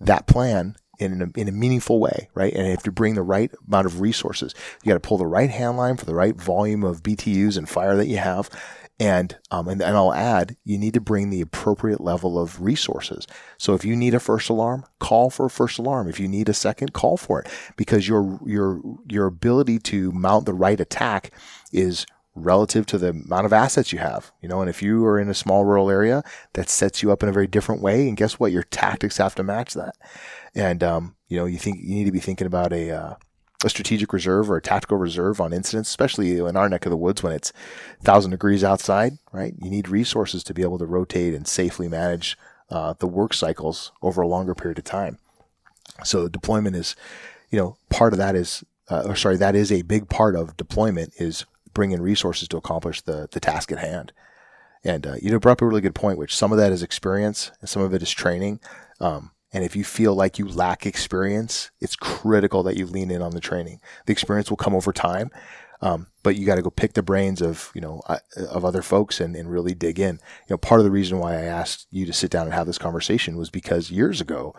that 0.00 0.26
plan 0.26 0.76
in 1.12 1.22
a, 1.22 1.40
in 1.40 1.48
a 1.48 1.52
meaningful 1.52 2.00
way, 2.00 2.28
right? 2.34 2.52
And 2.52 2.68
if 2.68 2.86
you 2.86 2.92
bring 2.92 3.14
the 3.14 3.22
right 3.22 3.50
amount 3.66 3.86
of 3.86 4.00
resources, 4.00 4.54
you 4.82 4.88
got 4.88 4.94
to 4.94 5.00
pull 5.00 5.18
the 5.18 5.26
right 5.26 5.50
hand 5.50 5.76
line 5.76 5.96
for 5.96 6.04
the 6.04 6.14
right 6.14 6.36
volume 6.36 6.84
of 6.84 7.02
BTUs 7.02 7.56
and 7.56 7.68
fire 7.68 7.96
that 7.96 8.08
you 8.08 8.18
have. 8.18 8.50
And, 9.00 9.36
um, 9.50 9.66
and, 9.66 9.82
and 9.82 9.96
I'll 9.96 10.14
add, 10.14 10.56
you 10.64 10.78
need 10.78 10.94
to 10.94 11.00
bring 11.00 11.30
the 11.30 11.40
appropriate 11.40 12.00
level 12.00 12.38
of 12.38 12.62
resources. 12.62 13.26
So 13.58 13.74
if 13.74 13.84
you 13.84 13.96
need 13.96 14.14
a 14.14 14.20
first 14.20 14.48
alarm, 14.48 14.84
call 15.00 15.30
for 15.30 15.46
a 15.46 15.50
first 15.50 15.78
alarm. 15.78 16.08
If 16.08 16.20
you 16.20 16.28
need 16.28 16.48
a 16.48 16.54
second, 16.54 16.92
call 16.92 17.16
for 17.16 17.40
it 17.40 17.48
because 17.76 18.06
your, 18.06 18.38
your, 18.46 18.80
your 19.08 19.26
ability 19.26 19.80
to 19.80 20.12
mount 20.12 20.46
the 20.46 20.54
right 20.54 20.78
attack 20.78 21.32
is 21.72 22.06
relative 22.34 22.84
to 22.86 22.98
the 22.98 23.10
amount 23.10 23.46
of 23.46 23.52
assets 23.52 23.92
you 23.92 23.98
have. 23.98 24.32
You 24.40 24.48
know, 24.48 24.60
and 24.60 24.68
if 24.68 24.82
you 24.82 25.04
are 25.06 25.18
in 25.18 25.28
a 25.28 25.34
small 25.34 25.64
rural 25.64 25.90
area, 25.90 26.22
that 26.54 26.68
sets 26.68 27.02
you 27.02 27.12
up 27.12 27.22
in 27.22 27.28
a 27.28 27.32
very 27.32 27.46
different 27.46 27.82
way. 27.82 28.08
And 28.08 28.16
guess 28.16 28.38
what? 28.38 28.52
Your 28.52 28.64
tactics 28.64 29.18
have 29.18 29.34
to 29.36 29.42
match 29.42 29.74
that. 29.74 29.96
And 30.54 30.82
um, 30.82 31.16
you 31.28 31.36
know, 31.36 31.46
you 31.46 31.58
think 31.58 31.78
you 31.82 31.94
need 31.94 32.04
to 32.04 32.12
be 32.12 32.20
thinking 32.20 32.46
about 32.46 32.72
a 32.72 32.90
uh, 32.90 33.14
a 33.64 33.70
strategic 33.70 34.12
reserve 34.12 34.50
or 34.50 34.56
a 34.56 34.62
tactical 34.62 34.98
reserve 34.98 35.40
on 35.40 35.52
incidents, 35.52 35.88
especially 35.88 36.38
in 36.38 36.56
our 36.56 36.68
neck 36.68 36.84
of 36.84 36.90
the 36.90 36.96
woods 36.96 37.22
when 37.22 37.32
it's 37.32 37.52
thousand 38.02 38.32
degrees 38.32 38.62
outside. 38.62 39.18
Right? 39.32 39.54
You 39.60 39.70
need 39.70 39.88
resources 39.88 40.44
to 40.44 40.54
be 40.54 40.62
able 40.62 40.78
to 40.78 40.86
rotate 40.86 41.34
and 41.34 41.46
safely 41.46 41.88
manage 41.88 42.36
uh, 42.70 42.94
the 42.98 43.06
work 43.06 43.34
cycles 43.34 43.92
over 44.02 44.22
a 44.22 44.28
longer 44.28 44.54
period 44.54 44.78
of 44.78 44.84
time. 44.84 45.18
So 46.02 46.28
deployment 46.28 46.76
is, 46.76 46.96
you 47.50 47.58
know, 47.58 47.76
part 47.88 48.12
of 48.12 48.18
that 48.18 48.34
is, 48.34 48.64
uh, 48.90 49.04
or 49.06 49.16
sorry, 49.16 49.36
that 49.36 49.54
is 49.54 49.70
a 49.70 49.82
big 49.82 50.08
part 50.08 50.34
of 50.34 50.56
deployment 50.56 51.12
is 51.18 51.44
bringing 51.74 52.00
resources 52.00 52.48
to 52.48 52.56
accomplish 52.56 53.00
the 53.02 53.28
the 53.30 53.40
task 53.40 53.70
at 53.72 53.78
hand. 53.78 54.12
And 54.82 55.06
uh, 55.06 55.14
you 55.20 55.30
know, 55.30 55.38
brought 55.38 55.52
up 55.52 55.62
a 55.62 55.66
really 55.66 55.80
good 55.80 55.94
point, 55.94 56.18
which 56.18 56.36
some 56.36 56.52
of 56.52 56.58
that 56.58 56.72
is 56.72 56.82
experience 56.82 57.50
and 57.60 57.68
some 57.68 57.82
of 57.82 57.94
it 57.94 58.02
is 58.02 58.10
training. 58.10 58.60
Um, 59.00 59.30
and 59.52 59.64
if 59.64 59.76
you 59.76 59.84
feel 59.84 60.14
like 60.14 60.38
you 60.38 60.48
lack 60.48 60.84
experience, 60.84 61.70
it's 61.80 61.96
critical 61.96 62.62
that 62.64 62.76
you 62.76 62.86
lean 62.86 63.10
in 63.10 63.22
on 63.22 63.30
the 63.30 63.40
training. 63.40 63.80
The 64.06 64.12
experience 64.12 64.50
will 64.50 64.56
come 64.56 64.74
over 64.74 64.92
time, 64.92 65.30
um, 65.80 66.08
but 66.24 66.34
you 66.34 66.44
got 66.44 66.56
to 66.56 66.62
go 66.62 66.70
pick 66.70 66.94
the 66.94 67.02
brains 67.02 67.40
of 67.40 67.70
you 67.74 67.80
know 67.80 68.02
uh, 68.06 68.18
of 68.50 68.64
other 68.64 68.82
folks 68.82 69.20
and, 69.20 69.36
and 69.36 69.50
really 69.50 69.74
dig 69.74 70.00
in. 70.00 70.16
You 70.16 70.54
know, 70.54 70.58
part 70.58 70.80
of 70.80 70.84
the 70.84 70.90
reason 70.90 71.18
why 71.18 71.34
I 71.34 71.42
asked 71.42 71.86
you 71.90 72.04
to 72.04 72.12
sit 72.12 72.30
down 72.30 72.46
and 72.46 72.54
have 72.54 72.66
this 72.66 72.78
conversation 72.78 73.36
was 73.36 73.48
because 73.48 73.90
years 73.90 74.20
ago, 74.20 74.54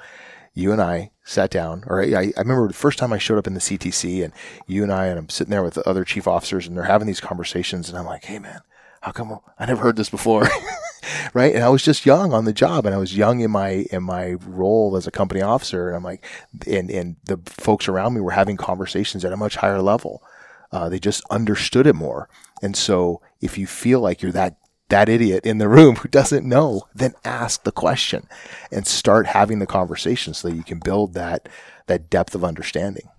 you 0.56 0.72
and 0.72 0.82
I 0.82 1.12
sat 1.24 1.52
down, 1.52 1.84
or 1.86 2.02
I, 2.02 2.32
I 2.36 2.40
remember 2.40 2.68
the 2.68 2.74
first 2.74 2.98
time 2.98 3.14
I 3.14 3.18
showed 3.18 3.38
up 3.38 3.46
in 3.46 3.54
the 3.54 3.60
CTC, 3.60 4.24
and 4.24 4.34
you 4.66 4.82
and 4.84 4.92
I, 4.92 5.08
and 5.08 5.20
I'm 5.20 5.30
sitting 5.30 5.52
there 5.52 5.64
with 5.64 5.76
the 5.76 5.88
other 5.88 6.04
chief 6.04 6.28
officers, 6.28 6.66
and 6.66 6.76
they're 6.76 6.86
having 6.86 7.08
these 7.08 7.22
conversations, 7.22 7.90
and 7.90 7.98
I'm 7.98 8.06
like, 8.06 8.24
hey 8.24 8.40
man, 8.40 8.62
how 9.02 9.12
come 9.12 9.40
I 9.60 9.66
never 9.66 9.84
heard 9.84 9.98
this 9.98 10.10
before? 10.10 10.48
right? 11.34 11.54
And 11.54 11.64
I 11.64 11.70
was 11.70 11.84
just 11.84 12.06
young 12.06 12.34
on 12.34 12.46
the 12.46 12.54
job, 12.54 12.86
and 12.86 12.96
I 12.96 12.98
was 12.98 13.16
young 13.16 13.42
in 13.42 13.52
my 13.52 13.86
in 13.92 14.02
my 14.02 14.34
role 14.46 14.96
as 14.96 15.06
a 15.06 15.12
company 15.12 15.42
officer. 15.42 15.90
And 15.90 15.98
I'm 15.98 16.04
like, 16.04 16.26
and 16.66 16.90
and 16.90 17.18
the 17.26 17.38
folks 17.46 17.88
around 17.88 18.14
me 18.14 18.22
were 18.22 18.32
having 18.32 18.58
conversations 18.58 19.26
at 19.26 19.34
a 19.34 19.38
much 19.38 19.58
higher 19.58 19.82
level. 19.82 20.24
Uh, 20.72 20.90
they 20.90 21.00
just 21.00 21.24
understood 21.30 21.86
it 21.86 21.96
more. 21.96 22.30
And 22.62 22.76
so, 22.76 23.22
if 23.42 23.58
you 23.58 23.68
feel 23.68 24.00
like 24.00 24.22
you're 24.22 24.32
that 24.32 24.56
that 24.90 25.10
idiot 25.10 25.46
in 25.46 25.58
the 25.58 25.68
room 25.68 25.98
who 25.98 26.08
doesn't 26.08 26.48
know, 26.48 26.84
then 26.94 27.14
ask 27.24 27.64
the 27.64 27.72
question 27.72 28.28
and 28.72 28.86
start 28.86 29.28
having 29.28 29.60
the 29.60 29.66
conversation 29.66 30.34
so 30.34 30.50
that 30.50 30.56
you 30.56 30.64
can 30.64 30.80
build 30.80 31.14
that 31.14 31.50
that 31.88 32.10
depth 32.10 32.34
of 32.34 32.44
understanding. 32.44 33.10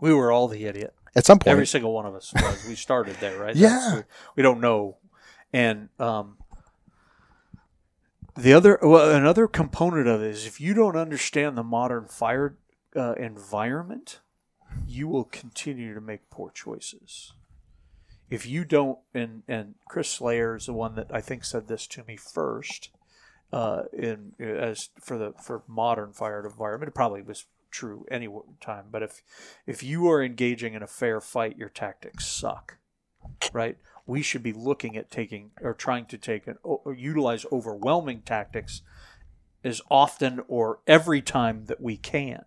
We 0.00 0.12
were 0.12 0.32
all 0.32 0.48
the 0.48 0.64
idiot 0.64 0.94
at 1.14 1.24
some 1.24 1.38
point. 1.38 1.48
Every 1.48 1.66
single 1.66 1.92
one 1.92 2.06
of 2.06 2.14
us 2.14 2.32
was. 2.34 2.66
we 2.68 2.74
started 2.74 3.16
there, 3.20 3.38
right? 3.38 3.54
yeah. 3.54 3.96
We, 3.96 4.02
we, 4.36 4.42
don't 4.42 4.60
know, 4.60 4.96
and 5.52 5.88
um, 5.98 6.38
the 8.36 8.52
other, 8.52 8.78
well, 8.82 9.10
another 9.10 9.48
component 9.48 10.06
of 10.06 10.22
it 10.22 10.30
is 10.30 10.46
if 10.46 10.60
you 10.60 10.74
don't 10.74 10.96
understand 10.96 11.56
the 11.56 11.64
modern 11.64 12.06
fire 12.06 12.56
uh, 12.94 13.14
environment, 13.14 14.20
you 14.86 15.08
will 15.08 15.24
continue 15.24 15.94
to 15.94 16.00
make 16.00 16.30
poor 16.30 16.50
choices. 16.50 17.32
If 18.30 18.46
you 18.46 18.64
don't, 18.64 18.98
and 19.14 19.42
and 19.48 19.74
Chris 19.88 20.10
Slayer 20.10 20.56
is 20.56 20.66
the 20.66 20.72
one 20.72 20.94
that 20.96 21.08
I 21.12 21.20
think 21.20 21.44
said 21.44 21.68
this 21.68 21.86
to 21.88 22.04
me 22.04 22.16
first, 22.16 22.90
uh, 23.52 23.84
in 23.92 24.34
as 24.38 24.90
for 25.00 25.18
the 25.18 25.32
for 25.42 25.62
modern 25.66 26.12
fire 26.12 26.44
environment, 26.44 26.88
it 26.88 26.94
probably 26.94 27.22
was 27.22 27.46
true 27.70 28.06
any 28.10 28.28
time. 28.60 28.86
But 28.90 29.02
if 29.02 29.22
if 29.66 29.82
you 29.82 30.10
are 30.10 30.22
engaging 30.22 30.74
in 30.74 30.82
a 30.82 30.86
fair 30.86 31.20
fight, 31.20 31.56
your 31.56 31.70
tactics 31.70 32.26
suck, 32.26 32.78
right? 33.52 33.78
we 34.08 34.22
should 34.22 34.42
be 34.42 34.54
looking 34.54 34.96
at 34.96 35.10
taking 35.10 35.50
or 35.60 35.74
trying 35.74 36.06
to 36.06 36.16
take 36.16 36.46
and 36.46 36.56
or 36.64 36.94
utilize 36.94 37.44
overwhelming 37.52 38.22
tactics 38.22 38.80
as 39.62 39.82
often 39.90 40.40
or 40.48 40.80
every 40.86 41.20
time 41.20 41.66
that 41.66 41.80
we 41.80 41.96
can. 41.96 42.46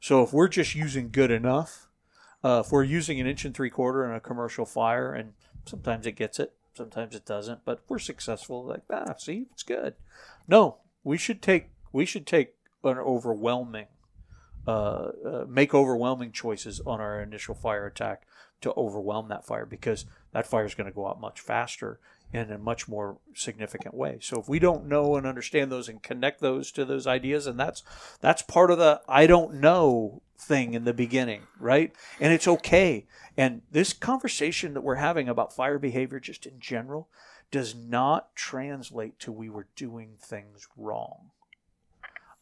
So 0.00 0.22
if 0.24 0.32
we're 0.32 0.48
just 0.48 0.74
using 0.74 1.10
good 1.10 1.30
enough, 1.30 1.85
uh, 2.46 2.60
if 2.60 2.70
we're 2.70 2.84
using 2.84 3.20
an 3.20 3.26
inch 3.26 3.44
and 3.44 3.52
three 3.52 3.70
quarter 3.70 4.04
in 4.04 4.14
a 4.14 4.20
commercial 4.20 4.64
fire, 4.64 5.12
and 5.12 5.32
sometimes 5.64 6.06
it 6.06 6.12
gets 6.12 6.38
it, 6.38 6.52
sometimes 6.74 7.16
it 7.16 7.26
doesn't, 7.26 7.64
but 7.64 7.80
we're 7.88 7.98
successful. 7.98 8.64
Like 8.64 8.82
ah, 8.88 9.14
see, 9.18 9.46
it's 9.50 9.64
good. 9.64 9.94
No, 10.46 10.76
we 11.02 11.18
should 11.18 11.42
take 11.42 11.70
we 11.92 12.06
should 12.06 12.24
take 12.24 12.54
an 12.84 12.98
overwhelming, 12.98 13.86
uh, 14.64 14.70
uh, 14.70 15.44
make 15.48 15.74
overwhelming 15.74 16.30
choices 16.30 16.80
on 16.86 17.00
our 17.00 17.20
initial 17.20 17.56
fire 17.56 17.84
attack 17.84 18.22
to 18.60 18.72
overwhelm 18.76 19.26
that 19.28 19.44
fire 19.44 19.66
because 19.66 20.06
that 20.30 20.46
fire 20.46 20.64
is 20.64 20.76
going 20.76 20.88
to 20.88 20.94
go 20.94 21.08
out 21.08 21.20
much 21.20 21.40
faster 21.40 21.98
and 22.32 22.48
in 22.48 22.54
a 22.54 22.58
much 22.58 22.86
more 22.86 23.18
significant 23.34 23.92
way. 23.92 24.18
So 24.20 24.38
if 24.38 24.48
we 24.48 24.60
don't 24.60 24.86
know 24.86 25.16
and 25.16 25.26
understand 25.26 25.72
those 25.72 25.88
and 25.88 26.00
connect 26.00 26.40
those 26.40 26.70
to 26.72 26.84
those 26.84 27.08
ideas, 27.08 27.48
and 27.48 27.58
that's 27.58 27.82
that's 28.20 28.42
part 28.42 28.70
of 28.70 28.78
the 28.78 29.00
I 29.08 29.26
don't 29.26 29.54
know 29.54 30.22
thing 30.38 30.74
in 30.74 30.84
the 30.84 30.94
beginning, 30.94 31.42
right? 31.58 31.94
And 32.20 32.32
it's 32.32 32.48
okay. 32.48 33.06
And 33.36 33.62
this 33.70 33.92
conversation 33.92 34.74
that 34.74 34.82
we're 34.82 34.96
having 34.96 35.28
about 35.28 35.54
fire 35.54 35.78
behavior 35.78 36.20
just 36.20 36.46
in 36.46 36.60
general 36.60 37.08
does 37.50 37.74
not 37.74 38.34
translate 38.34 39.18
to 39.20 39.32
we 39.32 39.48
were 39.48 39.68
doing 39.76 40.16
things 40.20 40.68
wrong. 40.76 41.30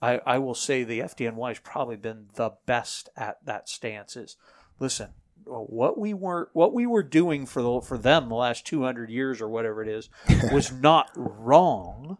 I, 0.00 0.20
I 0.26 0.38
will 0.38 0.54
say 0.54 0.84
the 0.84 1.00
FDNY 1.00 1.48
has 1.48 1.58
probably 1.58 1.96
been 1.96 2.26
the 2.34 2.52
best 2.66 3.08
at 3.16 3.38
that 3.44 3.68
stance. 3.68 4.16
Is 4.16 4.36
listen, 4.78 5.10
what 5.44 5.98
we 5.98 6.14
were 6.14 6.50
what 6.52 6.72
we 6.74 6.86
were 6.86 7.02
doing 7.02 7.46
for 7.46 7.62
the 7.62 7.80
for 7.80 7.98
them 7.98 8.28
the 8.28 8.34
last 8.34 8.66
200 8.66 9.10
years 9.10 9.40
or 9.40 9.48
whatever 9.48 9.82
it 9.82 9.88
is 9.88 10.10
was 10.52 10.72
not 10.72 11.10
wrong. 11.16 12.18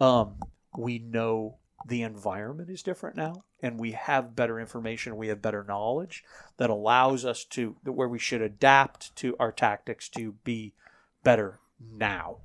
Um, 0.00 0.36
we 0.76 0.98
know 0.98 1.58
the 1.86 2.02
environment 2.02 2.70
is 2.70 2.82
different 2.82 3.16
now, 3.16 3.44
and 3.62 3.78
we 3.78 3.92
have 3.92 4.36
better 4.36 4.58
information. 4.58 5.16
We 5.16 5.28
have 5.28 5.42
better 5.42 5.64
knowledge 5.64 6.24
that 6.56 6.70
allows 6.70 7.24
us 7.24 7.44
to 7.46 7.76
where 7.84 8.08
we 8.08 8.18
should 8.18 8.42
adapt 8.42 9.14
to 9.16 9.36
our 9.38 9.52
tactics 9.52 10.08
to 10.10 10.32
be 10.44 10.74
better 11.22 11.60
now. 11.80 12.38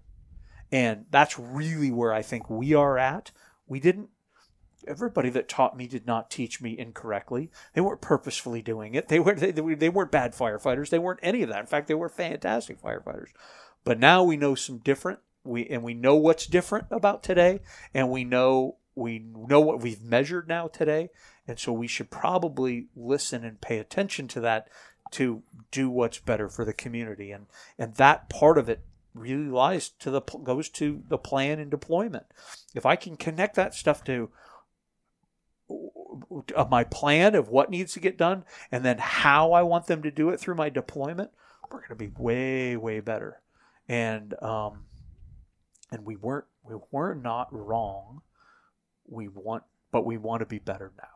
And 0.71 1.05
that's 1.11 1.39
really 1.39 1.91
where 1.91 2.13
I 2.13 2.21
think 2.21 2.49
we 2.49 2.73
are 2.73 2.97
at. 2.97 3.31
We 3.67 3.79
didn't 3.79 4.09
everybody 4.87 5.29
that 5.31 5.49
taught 5.49 5.75
me 5.75 5.87
did 5.87 6.05
not 6.05 6.29
teach 6.29 6.61
me 6.61 6.77
incorrectly. 6.77 7.49
They 7.73 7.81
weren't 7.81 8.01
purposefully 8.01 8.61
doing 8.61 8.95
it. 8.95 9.07
They 9.07 9.19
were 9.19 9.33
they, 9.33 9.51
they 9.51 9.89
weren't 9.89 10.11
bad 10.11 10.33
firefighters. 10.33 10.89
They 10.89 10.99
weren't 10.99 11.19
any 11.23 11.43
of 11.43 11.49
that. 11.49 11.61
In 11.61 11.65
fact, 11.65 11.87
they 11.87 11.93
were 11.93 12.09
fantastic 12.09 12.81
firefighters. 12.81 13.29
But 13.83 13.99
now 13.99 14.23
we 14.23 14.37
know 14.37 14.55
some 14.55 14.79
different. 14.79 15.19
We 15.43 15.67
and 15.67 15.83
we 15.83 15.93
know 15.93 16.15
what's 16.15 16.47
different 16.47 16.87
about 16.89 17.23
today, 17.23 17.61
and 17.93 18.09
we 18.09 18.23
know 18.23 18.77
we 18.95 19.19
know 19.19 19.59
what 19.59 19.81
we've 19.81 20.01
measured 20.01 20.47
now 20.47 20.67
today, 20.67 21.09
and 21.47 21.59
so 21.59 21.71
we 21.71 21.87
should 21.87 22.09
probably 22.09 22.87
listen 22.95 23.43
and 23.43 23.61
pay 23.61 23.77
attention 23.77 24.27
to 24.29 24.39
that 24.41 24.69
to 25.11 25.43
do 25.71 25.89
what's 25.89 26.19
better 26.19 26.49
for 26.49 26.65
the 26.65 26.73
community, 26.73 27.31
and 27.31 27.47
and 27.77 27.95
that 27.95 28.29
part 28.29 28.57
of 28.57 28.69
it 28.69 28.81
really 29.13 29.49
lies 29.49 29.89
to 29.89 30.11
the 30.11 30.21
goes 30.21 30.69
to 30.69 31.03
the 31.07 31.17
plan 31.17 31.59
and 31.59 31.71
deployment. 31.71 32.25
If 32.73 32.85
I 32.85 32.95
can 32.95 33.15
connect 33.15 33.55
that 33.55 33.73
stuff 33.73 34.03
to 34.05 34.29
of 36.55 36.69
my 36.69 36.83
plan 36.83 37.35
of 37.35 37.49
what 37.49 37.69
needs 37.69 37.93
to 37.93 37.99
get 37.99 38.17
done 38.17 38.45
and 38.71 38.85
then 38.85 38.97
how 38.99 39.51
I 39.51 39.63
want 39.63 39.87
them 39.87 40.03
to 40.03 40.11
do 40.11 40.29
it 40.29 40.39
through 40.39 40.55
my 40.55 40.69
deployment, 40.69 41.31
we're 41.63 41.79
going 41.79 41.89
to 41.89 41.95
be 41.95 42.11
way 42.17 42.77
way 42.77 42.99
better. 42.99 43.41
And 43.87 44.41
um, 44.41 44.85
and 45.91 46.05
we 46.05 46.15
weren't 46.15 46.45
we 46.63 46.75
were 46.91 47.15
not 47.15 47.47
wrong. 47.51 48.21
We 49.07 49.27
want, 49.27 49.63
but 49.91 50.05
we 50.05 50.17
want 50.17 50.41
to 50.41 50.45
be 50.45 50.59
better 50.59 50.91
now. 50.97 51.07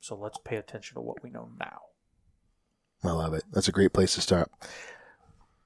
So 0.00 0.16
let's 0.16 0.38
pay 0.44 0.56
attention 0.56 0.94
to 0.94 1.00
what 1.00 1.22
we 1.22 1.30
know 1.30 1.50
now. 1.58 1.80
I 3.04 3.12
love 3.12 3.34
it. 3.34 3.44
That's 3.52 3.68
a 3.68 3.72
great 3.72 3.92
place 3.92 4.14
to 4.14 4.20
start. 4.20 4.50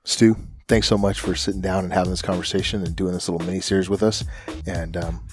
Stu, 0.04 0.36
thanks 0.68 0.88
so 0.88 0.98
much 0.98 1.20
for 1.20 1.34
sitting 1.34 1.60
down 1.60 1.84
and 1.84 1.92
having 1.92 2.10
this 2.10 2.22
conversation 2.22 2.82
and 2.82 2.96
doing 2.96 3.12
this 3.12 3.28
little 3.28 3.46
mini 3.46 3.60
series 3.60 3.88
with 3.88 4.02
us. 4.02 4.24
And 4.66 4.96
um, 4.96 5.26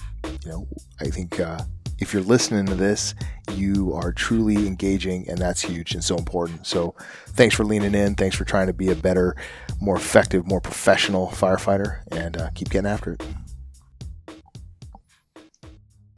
you 0.44 0.50
know, 0.50 0.68
I 1.00 1.06
think. 1.06 1.40
Uh, 1.40 1.60
if 2.00 2.14
you're 2.14 2.22
listening 2.22 2.66
to 2.66 2.74
this, 2.74 3.14
you 3.52 3.92
are 3.92 4.10
truly 4.10 4.66
engaging, 4.66 5.28
and 5.28 5.38
that's 5.38 5.60
huge 5.60 5.94
and 5.94 6.02
so 6.02 6.16
important. 6.16 6.66
So, 6.66 6.94
thanks 7.28 7.54
for 7.54 7.64
leaning 7.64 7.94
in. 7.94 8.14
Thanks 8.14 8.34
for 8.34 8.44
trying 8.44 8.68
to 8.68 8.72
be 8.72 8.90
a 8.90 8.94
better, 8.94 9.36
more 9.80 9.96
effective, 9.96 10.46
more 10.46 10.60
professional 10.60 11.28
firefighter, 11.28 12.00
and 12.10 12.36
uh, 12.36 12.48
keep 12.54 12.70
getting 12.70 12.90
after 12.90 13.12
it. 13.12 13.22